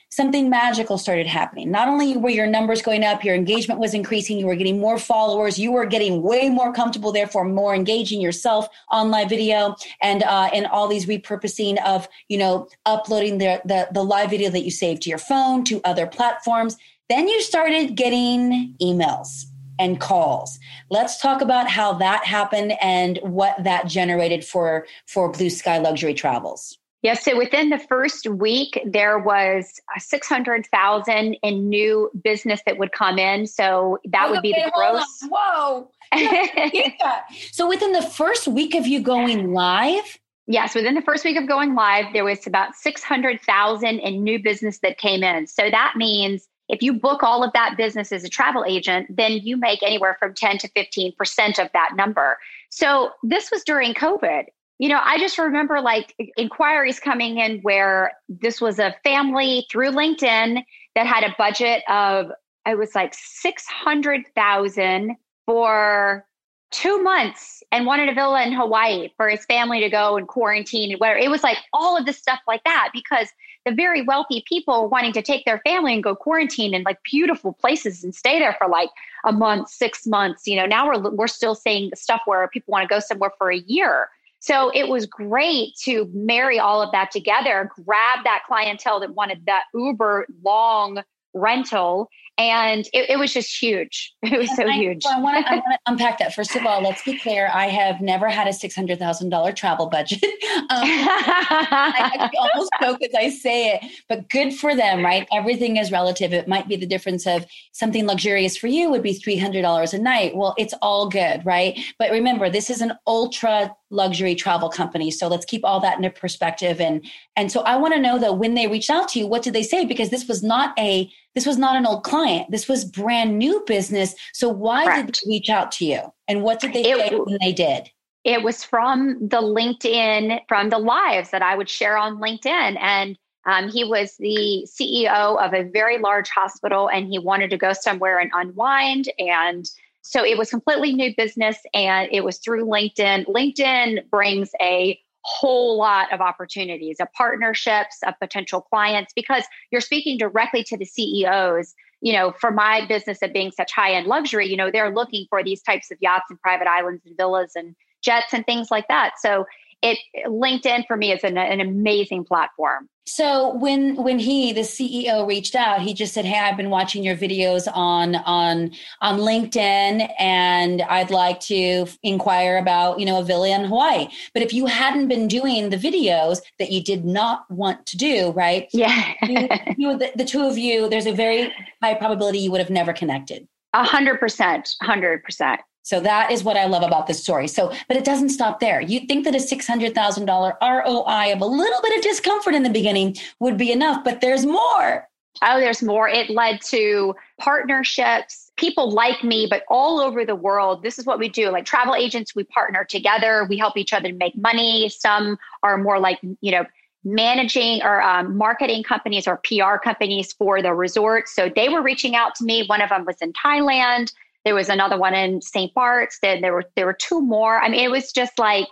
[0.10, 1.70] something magical started happening.
[1.70, 4.98] Not only were your numbers going up, your engagement was increasing, you were getting more
[4.98, 10.24] followers, you were getting way more comfortable, therefore more engaging yourself on live video and
[10.24, 14.62] uh, and all these repurposing of you know uploading the, the the live video that
[14.62, 16.78] you saved to your phone to other platforms.
[17.10, 19.46] Then you started getting emails
[19.80, 20.58] and calls.
[20.90, 26.14] Let's talk about how that happened and what that generated for for Blue Sky Luxury
[26.14, 26.78] Travels.
[27.04, 32.92] Yes, so within the first week, there was uh, 600,000 in new business that would
[32.92, 33.46] come in.
[33.46, 35.06] So that would be the gross.
[35.30, 35.92] Whoa.
[37.52, 40.18] so within the first week of you going live?
[40.48, 44.80] Yes, within the first week of going live, there was about 600,000 in new business
[44.80, 45.46] that came in.
[45.46, 49.34] So that means if you book all of that business as a travel agent, then
[49.34, 52.38] you make anywhere from 10 to 15% of that number.
[52.70, 54.46] So this was during COVID.
[54.80, 59.92] You know, I just remember like inquiries coming in where this was a family through
[59.92, 60.64] LinkedIn
[60.96, 62.32] that had a budget of
[62.68, 66.26] it was like 600,000 for
[66.72, 70.92] 2 months and wanted a villa in Hawaii for his family to go and quarantine
[70.92, 71.18] and whatever.
[71.18, 73.30] It was like all of this stuff like that because
[73.66, 77.54] the very wealthy people wanting to take their family and go quarantine in like beautiful
[77.54, 78.90] places and stay there for like
[79.26, 80.46] a month, 6 months.
[80.46, 83.32] You know, now we're we're still seeing the stuff where people want to go somewhere
[83.38, 84.10] for a year.
[84.40, 89.46] So it was great to marry all of that together, grab that clientele that wanted
[89.48, 91.02] that uber long
[91.34, 94.14] rental and it, it, was just huge.
[94.24, 95.04] It was so I, huge.
[95.04, 96.34] So I want to unpack that.
[96.34, 97.50] First of all, let's be clear.
[97.54, 100.24] I have never had a six hundred thousand dollar travel budget.
[100.24, 100.30] um,
[100.70, 105.28] I, I almost joke as I say it, but good for them, right?
[105.32, 106.34] Everything is relative.
[106.34, 109.94] It might be the difference of something luxurious for you would be three hundred dollars
[109.94, 110.36] a night.
[110.36, 111.80] Well, it's all good, right?
[111.98, 115.12] But remember, this is an ultra luxury travel company.
[115.12, 116.82] So let's keep all that into perspective.
[116.82, 119.44] And and so I want to know though, when they reached out to you, what
[119.44, 119.86] did they say?
[119.86, 122.50] Because this was not a this was not an old client.
[122.50, 124.16] This was brand new business.
[124.34, 125.06] So why Correct.
[125.06, 126.02] did they reach out to you?
[126.28, 127.90] And what did they it, say when they did?
[128.24, 132.78] It was from the LinkedIn, from the lives that I would share on LinkedIn.
[132.80, 137.58] And um, he was the CEO of a very large hospital and he wanted to
[137.58, 139.12] go somewhere and unwind.
[139.18, 139.70] And
[140.02, 143.26] so it was completely new business and it was through LinkedIn.
[143.28, 150.18] LinkedIn brings a whole lot of opportunities, of partnerships, of potential clients, because you're speaking
[150.18, 151.76] directly to the CEOs.
[152.00, 155.26] You know, for my business of being such high end luxury, you know, they're looking
[155.30, 158.88] for these types of yachts and private islands and villas and jets and things like
[158.88, 159.14] that.
[159.20, 159.46] So
[159.82, 162.90] it LinkedIn for me is an, an amazing platform.
[163.06, 167.06] So when when he the CEO reached out, he just said, "Hey, I've been watching
[167.06, 173.24] your videos on on on LinkedIn, and I'd like to inquire about you know a
[173.24, 177.50] villa in Hawaii." But if you hadn't been doing the videos that you did not
[177.50, 178.68] want to do, right?
[178.74, 182.62] Yeah, you, you the, the two of you, there's a very high probability you would
[182.62, 183.48] have never connected.
[183.74, 185.62] A hundred percent, hundred percent.
[185.88, 187.48] So that is what I love about this story.
[187.48, 188.82] So, but it doesn't stop there.
[188.82, 193.16] You'd think that a $600,000 ROI of a little bit of discomfort in the beginning
[193.40, 195.08] would be enough, but there's more.
[195.42, 196.10] Oh, there's more.
[196.10, 200.84] It led to partnerships, people like me, but all over the world.
[200.84, 201.52] This is what we do.
[201.52, 203.48] Like travel agents, we partner together.
[203.50, 204.90] We help each other to make money.
[204.90, 206.66] Some are more like, you know,
[207.06, 211.30] managing or um, marketing companies or PR companies for the resort.
[211.30, 212.66] So they were reaching out to me.
[212.68, 214.12] One of them was in Thailand.
[214.48, 215.74] There was another one in St.
[215.74, 216.20] Bart's.
[216.22, 217.60] Then there were there were two more.
[217.60, 218.66] I mean, it was just like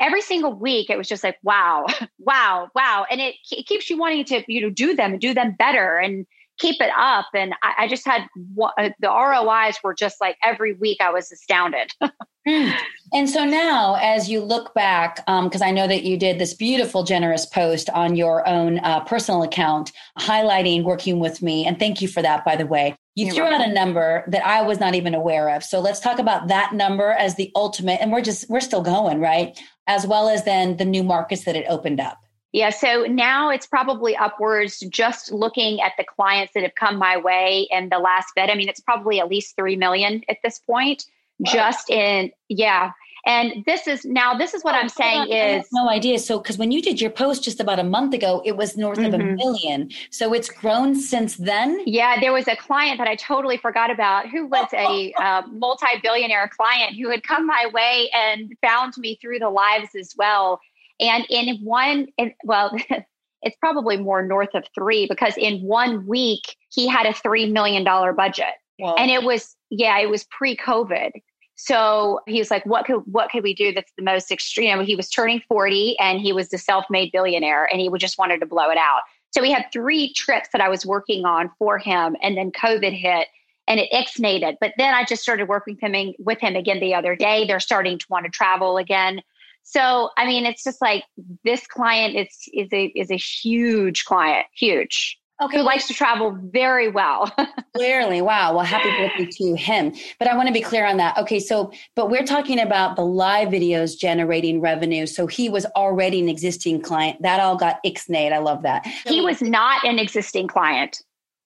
[0.00, 1.86] every single week it was just like wow
[2.18, 5.34] wow wow and it, it keeps you wanting to you know do them and do
[5.34, 6.24] them better and
[6.58, 8.22] keep it up and i, I just had
[8.60, 12.70] uh, the rois were just like every week i was astounded hmm.
[13.12, 16.54] and so now as you look back because um, i know that you did this
[16.54, 22.02] beautiful generous post on your own uh, personal account highlighting working with me and thank
[22.02, 24.80] you for that by the way you You're threw out a number that I was
[24.80, 25.62] not even aware of.
[25.62, 28.00] So let's talk about that number as the ultimate.
[28.00, 29.58] And we're just, we're still going, right?
[29.86, 32.18] As well as then the new markets that it opened up.
[32.52, 37.16] Yeah, so now it's probably upwards just looking at the clients that have come my
[37.16, 38.50] way in the last bit.
[38.50, 41.04] I mean, it's probably at least 3 million at this point,
[41.38, 41.50] wow.
[41.50, 42.92] just in, yeah,
[43.24, 46.18] and this is now, this is what oh, I'm saying is no idea.
[46.18, 48.98] So, because when you did your post just about a month ago, it was north
[48.98, 49.06] mm-hmm.
[49.06, 49.36] of a mm-hmm.
[49.36, 49.90] million.
[50.10, 51.80] So it's grown since then.
[51.86, 55.86] Yeah, there was a client that I totally forgot about who was a uh, multi
[56.02, 60.60] billionaire client who had come my way and found me through the lives as well.
[60.98, 62.76] And in one, in, well,
[63.42, 67.84] it's probably more north of three because in one week he had a $3 million
[68.16, 68.54] budget.
[68.80, 71.12] And it was, yeah, it was pre COVID.
[71.54, 74.80] So he was like, what could what could we do that's the most extreme?
[74.84, 78.46] He was turning 40 and he was the self-made billionaire and he just wanted to
[78.46, 79.00] blow it out.
[79.30, 82.92] So we had three trips that I was working on for him and then COVID
[82.98, 83.28] hit
[83.66, 84.56] and it ixnated.
[84.60, 87.46] But then I just started working with him, with him again the other day.
[87.46, 89.22] They're starting to want to travel again.
[89.62, 91.04] So I mean, it's just like
[91.44, 95.58] this client is is a is a huge client, huge okay.
[95.58, 97.34] who likes to travel very well.
[97.74, 98.22] Clearly.
[98.22, 98.54] Wow.
[98.54, 99.94] Well, happy birthday to him.
[100.18, 101.16] But I want to be clear on that.
[101.18, 101.40] Okay.
[101.40, 105.06] So, but we're talking about the live videos generating revenue.
[105.06, 107.20] So he was already an existing client.
[107.22, 108.32] That all got ixnayed.
[108.32, 108.86] I love that.
[109.06, 111.02] He was not an existing client.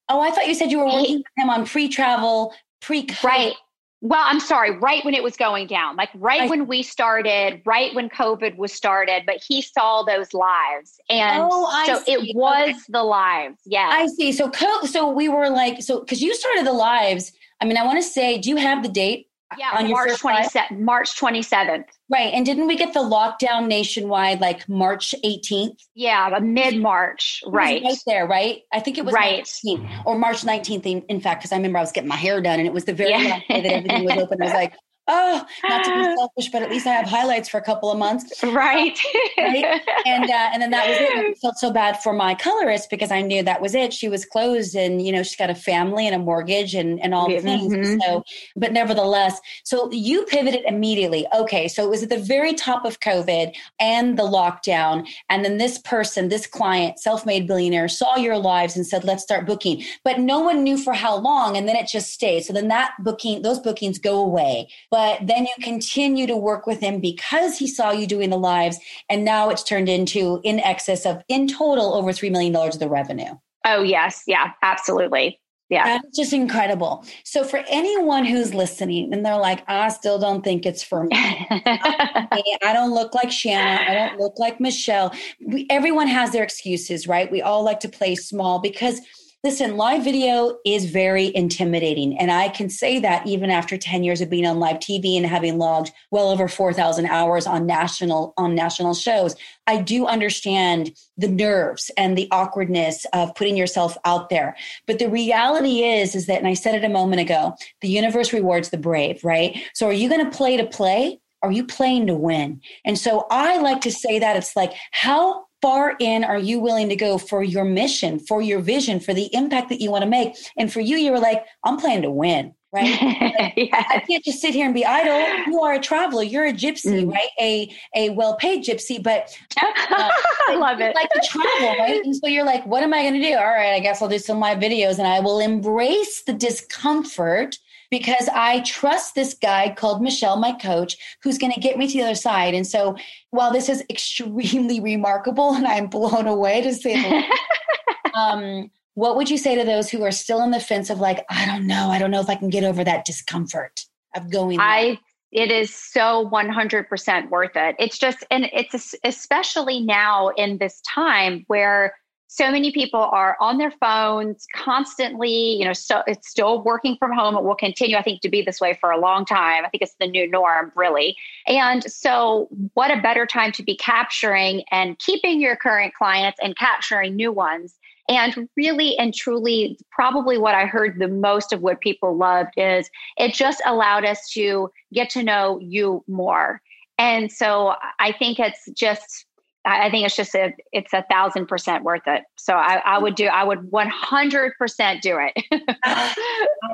[0.09, 3.07] Oh, I thought you said you were working he, with him on pre travel, pre
[3.23, 3.53] Right.
[4.01, 7.61] Well, I'm sorry, right when it was going down, like right I, when we started,
[7.65, 10.99] right when COVID was started, but he saw those lives.
[11.09, 12.11] And oh, so see.
[12.11, 12.79] it was okay.
[12.89, 13.57] the lives.
[13.65, 13.89] Yeah.
[13.91, 14.31] I see.
[14.31, 14.51] So,
[14.85, 17.31] so we were like, so, cause you started the lives.
[17.59, 19.26] I mean, I want to say, do you have the date?
[19.57, 20.79] Yeah, on March 27th.
[20.79, 21.85] March 27th.
[22.09, 22.33] Right.
[22.33, 25.77] And didn't we get the lockdown nationwide like March 18th?
[25.95, 27.43] Yeah, mid March.
[27.47, 27.81] Right.
[27.81, 28.61] Right there, right?
[28.73, 29.43] I think it was right.
[29.43, 32.41] 19th or March 19th, in, in fact, because I remember I was getting my hair
[32.41, 33.17] done and it was the very yeah.
[33.17, 34.41] last day that everything was open.
[34.41, 34.73] I was like,
[35.07, 37.97] oh, not to be selfish, but at least I have highlights for a couple of
[37.97, 38.43] months.
[38.43, 38.97] Right.
[39.37, 39.81] right?
[40.05, 41.09] And uh, and then that was it.
[41.11, 43.93] I felt so bad for my colorist because I knew that was it.
[43.93, 47.13] She was closed and, you know, she's got a family and a mortgage and, and
[47.13, 47.73] all the things.
[47.73, 47.99] Mm-hmm.
[48.01, 48.23] So,
[48.55, 51.27] but nevertheless, so you pivoted immediately.
[51.33, 51.67] Okay.
[51.67, 55.07] So it was at the very top of COVID and the lockdown.
[55.29, 59.23] And then this person, this client, self made billionaire, saw your lives and said, let's
[59.23, 59.83] start booking.
[60.03, 61.55] But no one knew for how long.
[61.55, 62.43] And then it just stayed.
[62.43, 64.67] So then that booking, those bookings go away.
[64.89, 68.79] But then you continue to work with him because he saw you doing the lives.
[69.09, 72.89] And now it's turned into in excess of, in total, over $3 million of the
[72.89, 73.33] revenue.
[73.65, 74.23] Oh, yes.
[74.27, 75.39] Yeah, absolutely.
[75.69, 75.83] Yeah.
[75.83, 77.03] That's just incredible.
[77.25, 81.09] So, for anyone who's listening and they're like, I still don't think it's for me,
[81.11, 85.13] I don't look like Shanna, I don't look like Michelle.
[85.45, 87.29] We, everyone has their excuses, right?
[87.29, 89.01] We all like to play small because
[89.47, 92.17] Listen, live video is very intimidating.
[92.19, 95.25] And I can say that even after 10 years of being on live TV and
[95.25, 101.29] having logged well over 4,000 hours on national, on national shows, I do understand the
[101.29, 104.57] nerves and the awkwardness of putting yourself out there.
[104.85, 108.33] But the reality is, is that, and I said it a moment ago, the universe
[108.33, 109.57] rewards the brave, right?
[109.73, 111.21] So are you going to play to play?
[111.41, 112.59] Are you playing to win?
[112.83, 116.89] And so I like to say that it's like, how far in are you willing
[116.89, 120.09] to go for your mission, for your vision, for the impact that you want to
[120.09, 120.35] make?
[120.57, 122.53] And for you, you were like, I'm planning to win.
[122.73, 123.53] Right.
[123.55, 123.85] yes.
[123.89, 125.47] I can't just sit here and be idle.
[125.47, 126.23] You are a traveler.
[126.23, 127.13] You're a gypsy, mm.
[127.13, 127.29] right?
[127.39, 130.11] A a well-paid gypsy, but uh,
[130.49, 130.93] I love it.
[130.93, 132.03] Like to travel, right?
[132.03, 133.37] And so you're like, what am I going to do?
[133.37, 137.57] All right, I guess I'll do some live videos, and I will embrace the discomfort
[137.89, 141.93] because I trust this guy called Michelle, my coach, who's going to get me to
[141.93, 142.53] the other side.
[142.53, 142.95] And so
[143.31, 147.23] while this is extremely remarkable and I'm blown away to say
[148.13, 151.25] um, what would you say to those who are still on the fence of like,
[151.29, 153.85] I don't know, I don't know if I can get over that discomfort
[154.15, 154.57] of going?
[154.57, 154.65] There.
[154.65, 154.99] I
[155.31, 157.75] it is so 100% worth it.
[157.79, 161.95] It's just, and it's especially now in this time where
[162.27, 167.11] so many people are on their phones constantly you know so it's still working from
[167.13, 167.35] home.
[167.35, 169.65] It will continue i think to be this way for a long time.
[169.65, 171.15] I think it's the new norm really.
[171.47, 176.55] And so what a better time to be capturing and keeping your current clients and
[176.57, 177.75] capturing new ones.
[178.09, 182.89] And really and truly probably what i heard the most of what people loved is
[183.17, 186.61] it just allowed us to get to know you more.
[186.97, 189.26] And so i think it's just
[189.67, 192.23] I think it's just a it's a thousand percent worth it.
[192.37, 195.67] So I, I would do I would one hundred percent do it.
[195.83, 196.15] I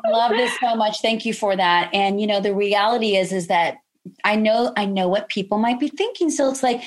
[0.09, 1.01] love this so much.
[1.01, 1.89] Thank you for that.
[1.93, 3.77] And you know the reality is is that
[4.23, 6.29] I know I know what people might be thinking.
[6.29, 6.83] So it's like,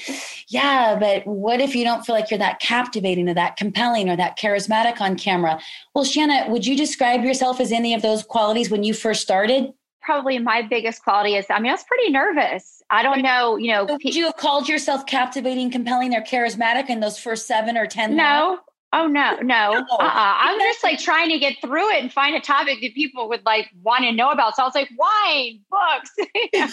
[0.49, 4.17] yeah, but what if you don't feel like you're that captivating or that compelling or
[4.17, 5.59] that charismatic on camera?
[5.95, 9.73] Well, Shanna, would you describe yourself as any of those qualities when you first started?
[10.03, 13.73] Probably my biggest quality is I mean I was pretty nervous I don't know, you
[13.73, 13.87] know.
[13.87, 17.87] So would you have called yourself captivating, compelling, or charismatic in those first seven or
[17.87, 18.15] 10?
[18.15, 18.61] No.
[18.93, 19.43] Oh, no, no.
[19.43, 19.79] no.
[19.91, 19.99] Uh-uh.
[20.01, 23.45] I'm just like trying to get through it and find a topic that people would
[23.45, 24.55] like want to know about.
[24.55, 26.11] So I was like, wine, books.
[26.53, 26.69] you know,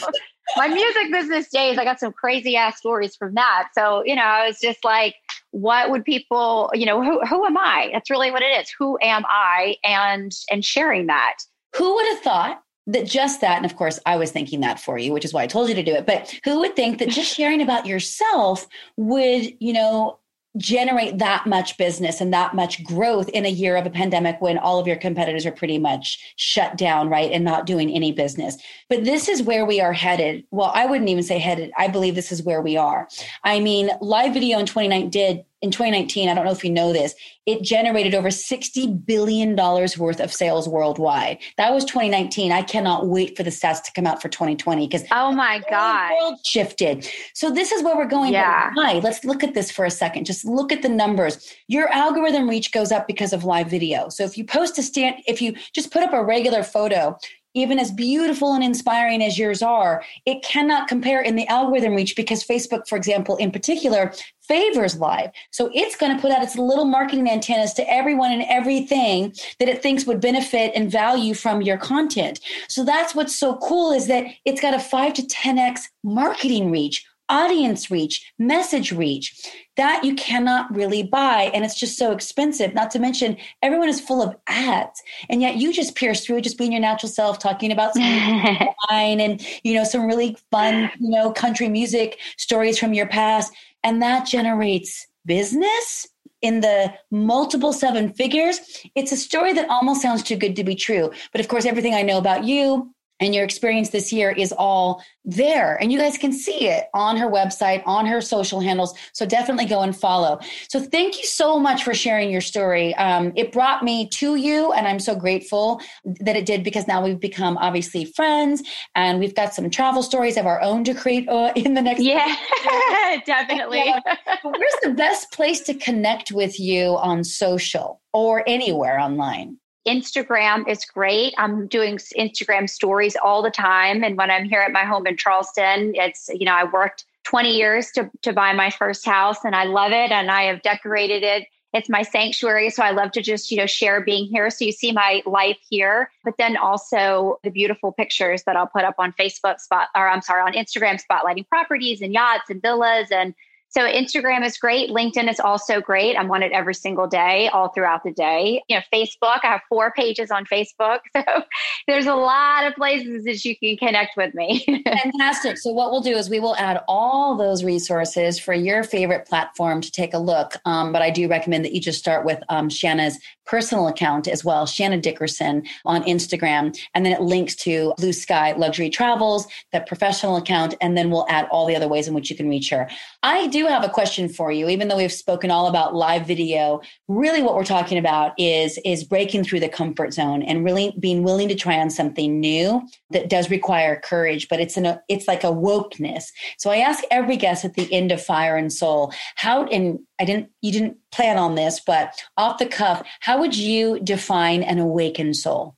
[0.55, 3.69] my music business days, I got some crazy ass stories from that.
[3.73, 5.15] So, you know, I was just like,
[5.51, 7.89] what would people, you know, who, who am I?
[7.91, 8.71] That's really what it is.
[8.77, 9.75] Who am I?
[9.83, 11.37] And, and sharing that.
[11.75, 14.97] Who would have thought that just that, and of course, I was thinking that for
[14.97, 16.05] you, which is why I told you to do it.
[16.05, 18.67] But who would think that just sharing about yourself
[18.97, 20.19] would, you know,
[20.57, 24.57] generate that much business and that much growth in a year of a pandemic when
[24.59, 27.31] all of your competitors are pretty much shut down, right?
[27.31, 28.57] And not doing any business.
[28.87, 30.43] But this is where we are headed.
[30.51, 31.71] Well, I wouldn't even say headed.
[31.77, 33.07] I believe this is where we are.
[33.43, 36.91] I mean, live video in 2019 did in 2019, I don't know if you know
[36.91, 41.37] this, it generated over $60 billion worth of sales worldwide.
[41.57, 42.51] That was 2019.
[42.51, 46.09] I cannot wait for the stats to come out for 2020 because oh my God.
[46.09, 47.07] The world shifted.
[47.33, 48.33] So this is where we're going.
[48.33, 48.71] Yeah.
[48.73, 48.99] Why?
[49.01, 50.25] Let's look at this for a second.
[50.25, 51.55] Just look at the numbers.
[51.69, 54.09] Your algorithm reach goes up because of live video.
[54.09, 57.17] So if you post a stand, if you just put up a regular photo,
[57.53, 62.15] even as beautiful and inspiring as yours are, it cannot compare in the algorithm reach
[62.15, 65.31] because Facebook, for example, in particular, favors live.
[65.51, 69.69] So it's going to put out its little marketing antennas to everyone and everything that
[69.69, 72.39] it thinks would benefit and value from your content.
[72.67, 77.05] So that's what's so cool is that it's got a 5 to 10x marketing reach
[77.29, 81.51] audience reach, message reach that you cannot really buy.
[81.53, 82.73] And it's just so expensive.
[82.73, 85.01] Not to mention, everyone is full of ads.
[85.29, 89.45] And yet you just pierce through, just being your natural self, talking about wine and,
[89.63, 93.51] you know, some really fun, you know, country music stories from your past.
[93.83, 96.07] And that generates business
[96.41, 98.59] in the multiple seven figures.
[98.95, 101.11] It's a story that almost sounds too good to be true.
[101.31, 102.93] But of course, everything I know about you,
[103.23, 105.81] and your experience this year is all there.
[105.81, 108.93] And you guys can see it on her website on her social handles.
[109.13, 110.39] So definitely go and follow.
[110.67, 112.93] So thank you so much for sharing your story.
[112.95, 115.81] Um, it brought me to you and i'm so grateful
[116.19, 118.61] that it did because now we've become obviously friends
[118.95, 122.01] and we've got some travel stories of our own to create uh, in the next
[122.01, 122.35] yeah
[123.25, 123.83] definitely.
[123.85, 123.99] yeah.
[124.43, 129.57] where's the best place to connect with you on social or anywhere online
[129.87, 131.33] Instagram is great.
[131.37, 134.03] I'm doing Instagram stories all the time.
[134.03, 137.55] And when I'm here at my home in Charleston, it's, you know, I worked 20
[137.55, 140.11] years to, to buy my first house and I love it.
[140.11, 141.47] And I have decorated it.
[141.73, 142.69] It's my sanctuary.
[142.69, 144.49] So I love to just, you know, share being here.
[144.51, 148.83] So you see my life here, but then also the beautiful pictures that I'll put
[148.83, 153.07] up on Facebook spot, or I'm sorry, on Instagram, spotlighting properties and yachts and villas
[153.09, 153.33] and
[153.73, 154.91] so Instagram is great.
[154.91, 156.15] LinkedIn is also great.
[156.15, 158.61] I'm on it every single day, all throughout the day.
[158.69, 160.99] You know, Facebook, I have four pages on Facebook.
[161.23, 161.43] So
[161.87, 164.63] there's a lot of places that you can connect with me.
[164.85, 165.57] Fantastic.
[165.57, 169.79] So what we'll do is we will add all those resources for your favorite platform
[169.81, 170.55] to take a look.
[170.65, 174.43] Um, but I do recommend that you just start with um, Shanna's personal account as
[174.43, 176.77] well, Shanna Dickerson on Instagram.
[176.93, 181.27] And then it links to Blue Sky Luxury Travels, the professional account, and then we'll
[181.29, 182.89] add all the other ways in which you can reach her.
[183.21, 186.81] I do have a question for you, even though we've spoken all about live video.
[187.07, 191.23] Really, what we're talking about is, is breaking through the comfort zone and really being
[191.23, 195.43] willing to try on something new that does require courage, but it's an it's like
[195.43, 196.25] a wokeness.
[196.57, 200.25] So I ask every guest at the end of Fire and Soul, how and I
[200.25, 204.79] didn't you didn't plan on this, but off the cuff, how would you define an
[204.79, 205.75] awakened soul?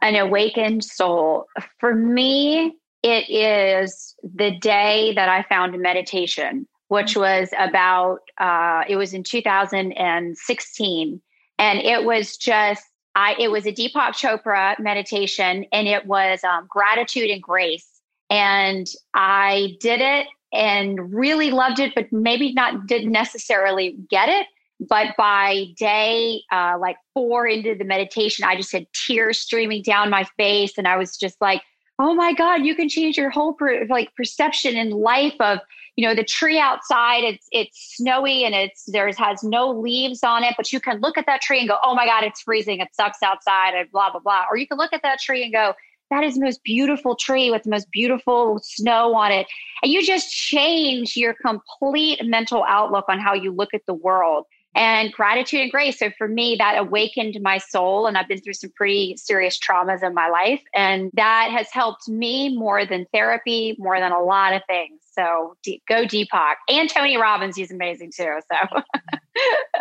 [0.00, 1.46] An awakened soul.
[1.80, 8.96] For me, it is the day that I found meditation, which was about uh, it
[8.96, 11.22] was in 2016.
[11.60, 12.84] And it was just
[13.14, 17.88] I it was a Deepak Chopra meditation and it was um, gratitude and grace.
[18.30, 24.46] And I did it and really loved it, but maybe not didn't necessarily get it.
[24.80, 30.08] But by day uh, like four into the meditation, I just had tears streaming down
[30.08, 31.62] my face, and I was just like,
[31.98, 35.58] "Oh my God, you can change your whole per- like perception in life of."
[35.98, 37.24] You know the tree outside.
[37.24, 41.18] It's it's snowy and it's there's has no leaves on it, but you can look
[41.18, 42.78] at that tree and go, "Oh my God, it's freezing!
[42.78, 44.44] It sucks outside!" and blah blah blah.
[44.48, 45.74] Or you can look at that tree and go,
[46.10, 49.48] that is the most beautiful tree with the most beautiful snow on it.
[49.82, 54.46] And you just change your complete mental outlook on how you look at the world
[54.74, 55.98] and gratitude and grace.
[55.98, 58.06] So for me, that awakened my soul.
[58.06, 60.62] And I've been through some pretty serious traumas in my life.
[60.74, 65.00] And that has helped me more than therapy, more than a lot of things.
[65.18, 65.56] So
[65.88, 66.54] go Deepak.
[66.68, 68.40] And Tony Robbins, he's amazing too.
[68.50, 68.82] So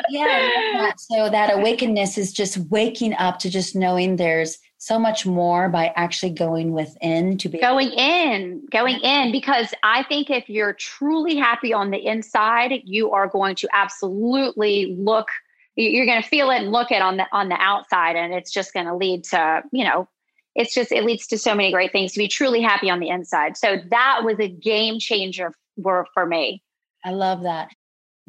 [0.09, 0.49] yeah.
[0.73, 0.99] That.
[0.99, 5.91] So that awakenedness is just waking up to just knowing there's so much more by
[5.95, 11.35] actually going within to be going in going in because i think if you're truly
[11.35, 15.29] happy on the inside you are going to absolutely look
[15.75, 18.51] you're going to feel it and look it on the on the outside and it's
[18.51, 20.07] just going to lead to you know
[20.57, 23.09] it's just it leads to so many great things to be truly happy on the
[23.09, 23.55] inside.
[23.55, 26.61] So that was a game changer for for me.
[27.05, 27.69] I love that.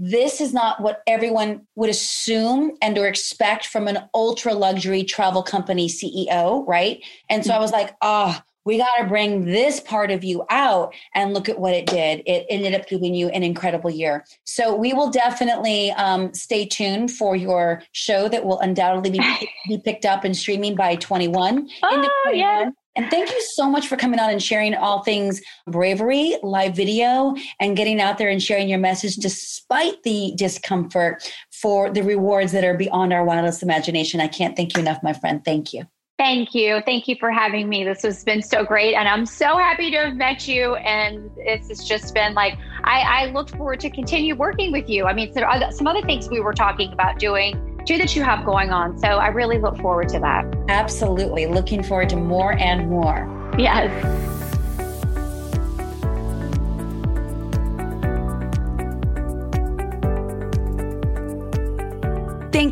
[0.01, 5.43] This is not what everyone would assume and or expect from an ultra luxury travel
[5.43, 7.03] company CEO, right?
[7.29, 7.63] And so I mm-hmm.
[7.63, 11.59] was like, oh, we got to bring this part of you out and look at
[11.59, 12.23] what it did.
[12.27, 14.25] It ended up giving you an incredible year.
[14.45, 19.79] So we will definitely um, stay tuned for your show that will undoubtedly be, be
[19.79, 21.69] picked up and streaming by 21.
[21.83, 22.71] Oh, yeah.
[22.99, 27.37] And thank you so much for coming on and sharing all things bravery, live video,
[27.61, 32.65] and getting out there and sharing your message despite the discomfort for the rewards that
[32.65, 34.21] are beyond our wildest imagination.
[34.21, 35.45] I can't thank you enough, my friend.
[35.45, 35.87] Thank you.
[36.19, 36.83] Thank you.
[36.85, 37.85] Thank you for having me.
[37.85, 38.95] This has been so great.
[38.95, 40.75] And I'm so happy to have met you.
[40.75, 45.05] And this has just been like, I, I look forward to continue working with you.
[45.05, 48.25] I mean, there are some other things we were talking about doing too that you
[48.25, 48.99] have going on.
[48.99, 50.45] So I really look forward to that.
[50.69, 51.47] Absolutely.
[51.47, 53.55] Looking forward to more and more.
[53.57, 54.38] Yes.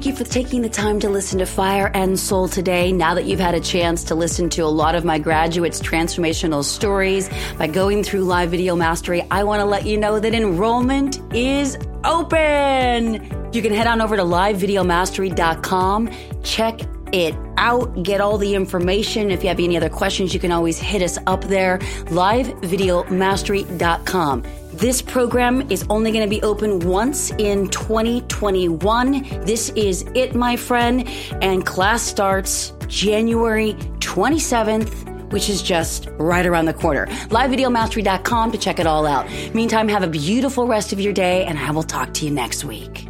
[0.06, 2.92] You for taking the time to listen to Fire and Soul today.
[2.92, 6.62] Now that you've had a chance to listen to a lot of my graduates' transformational
[6.62, 7.28] stories
[7.58, 11.76] by going through Live Video Mastery, I want to let you know that enrollment is
[12.04, 13.14] open.
[13.52, 16.10] You can head on over to livevideomastery.com,
[16.42, 16.80] check
[17.12, 19.30] it out, get all the information.
[19.30, 21.78] If you have any other questions, you can always hit us up there,
[22.08, 24.44] livevideomastery.com.
[24.72, 29.22] This program is only going to be open once in 2021.
[29.44, 31.08] This is it, my friend,
[31.40, 37.06] and class starts January 27th which is just right around the corner.
[37.06, 39.28] LiveVideoMastery.com to check it all out.
[39.54, 42.64] Meantime, have a beautiful rest of your day, and I will talk to you next
[42.64, 43.08] week.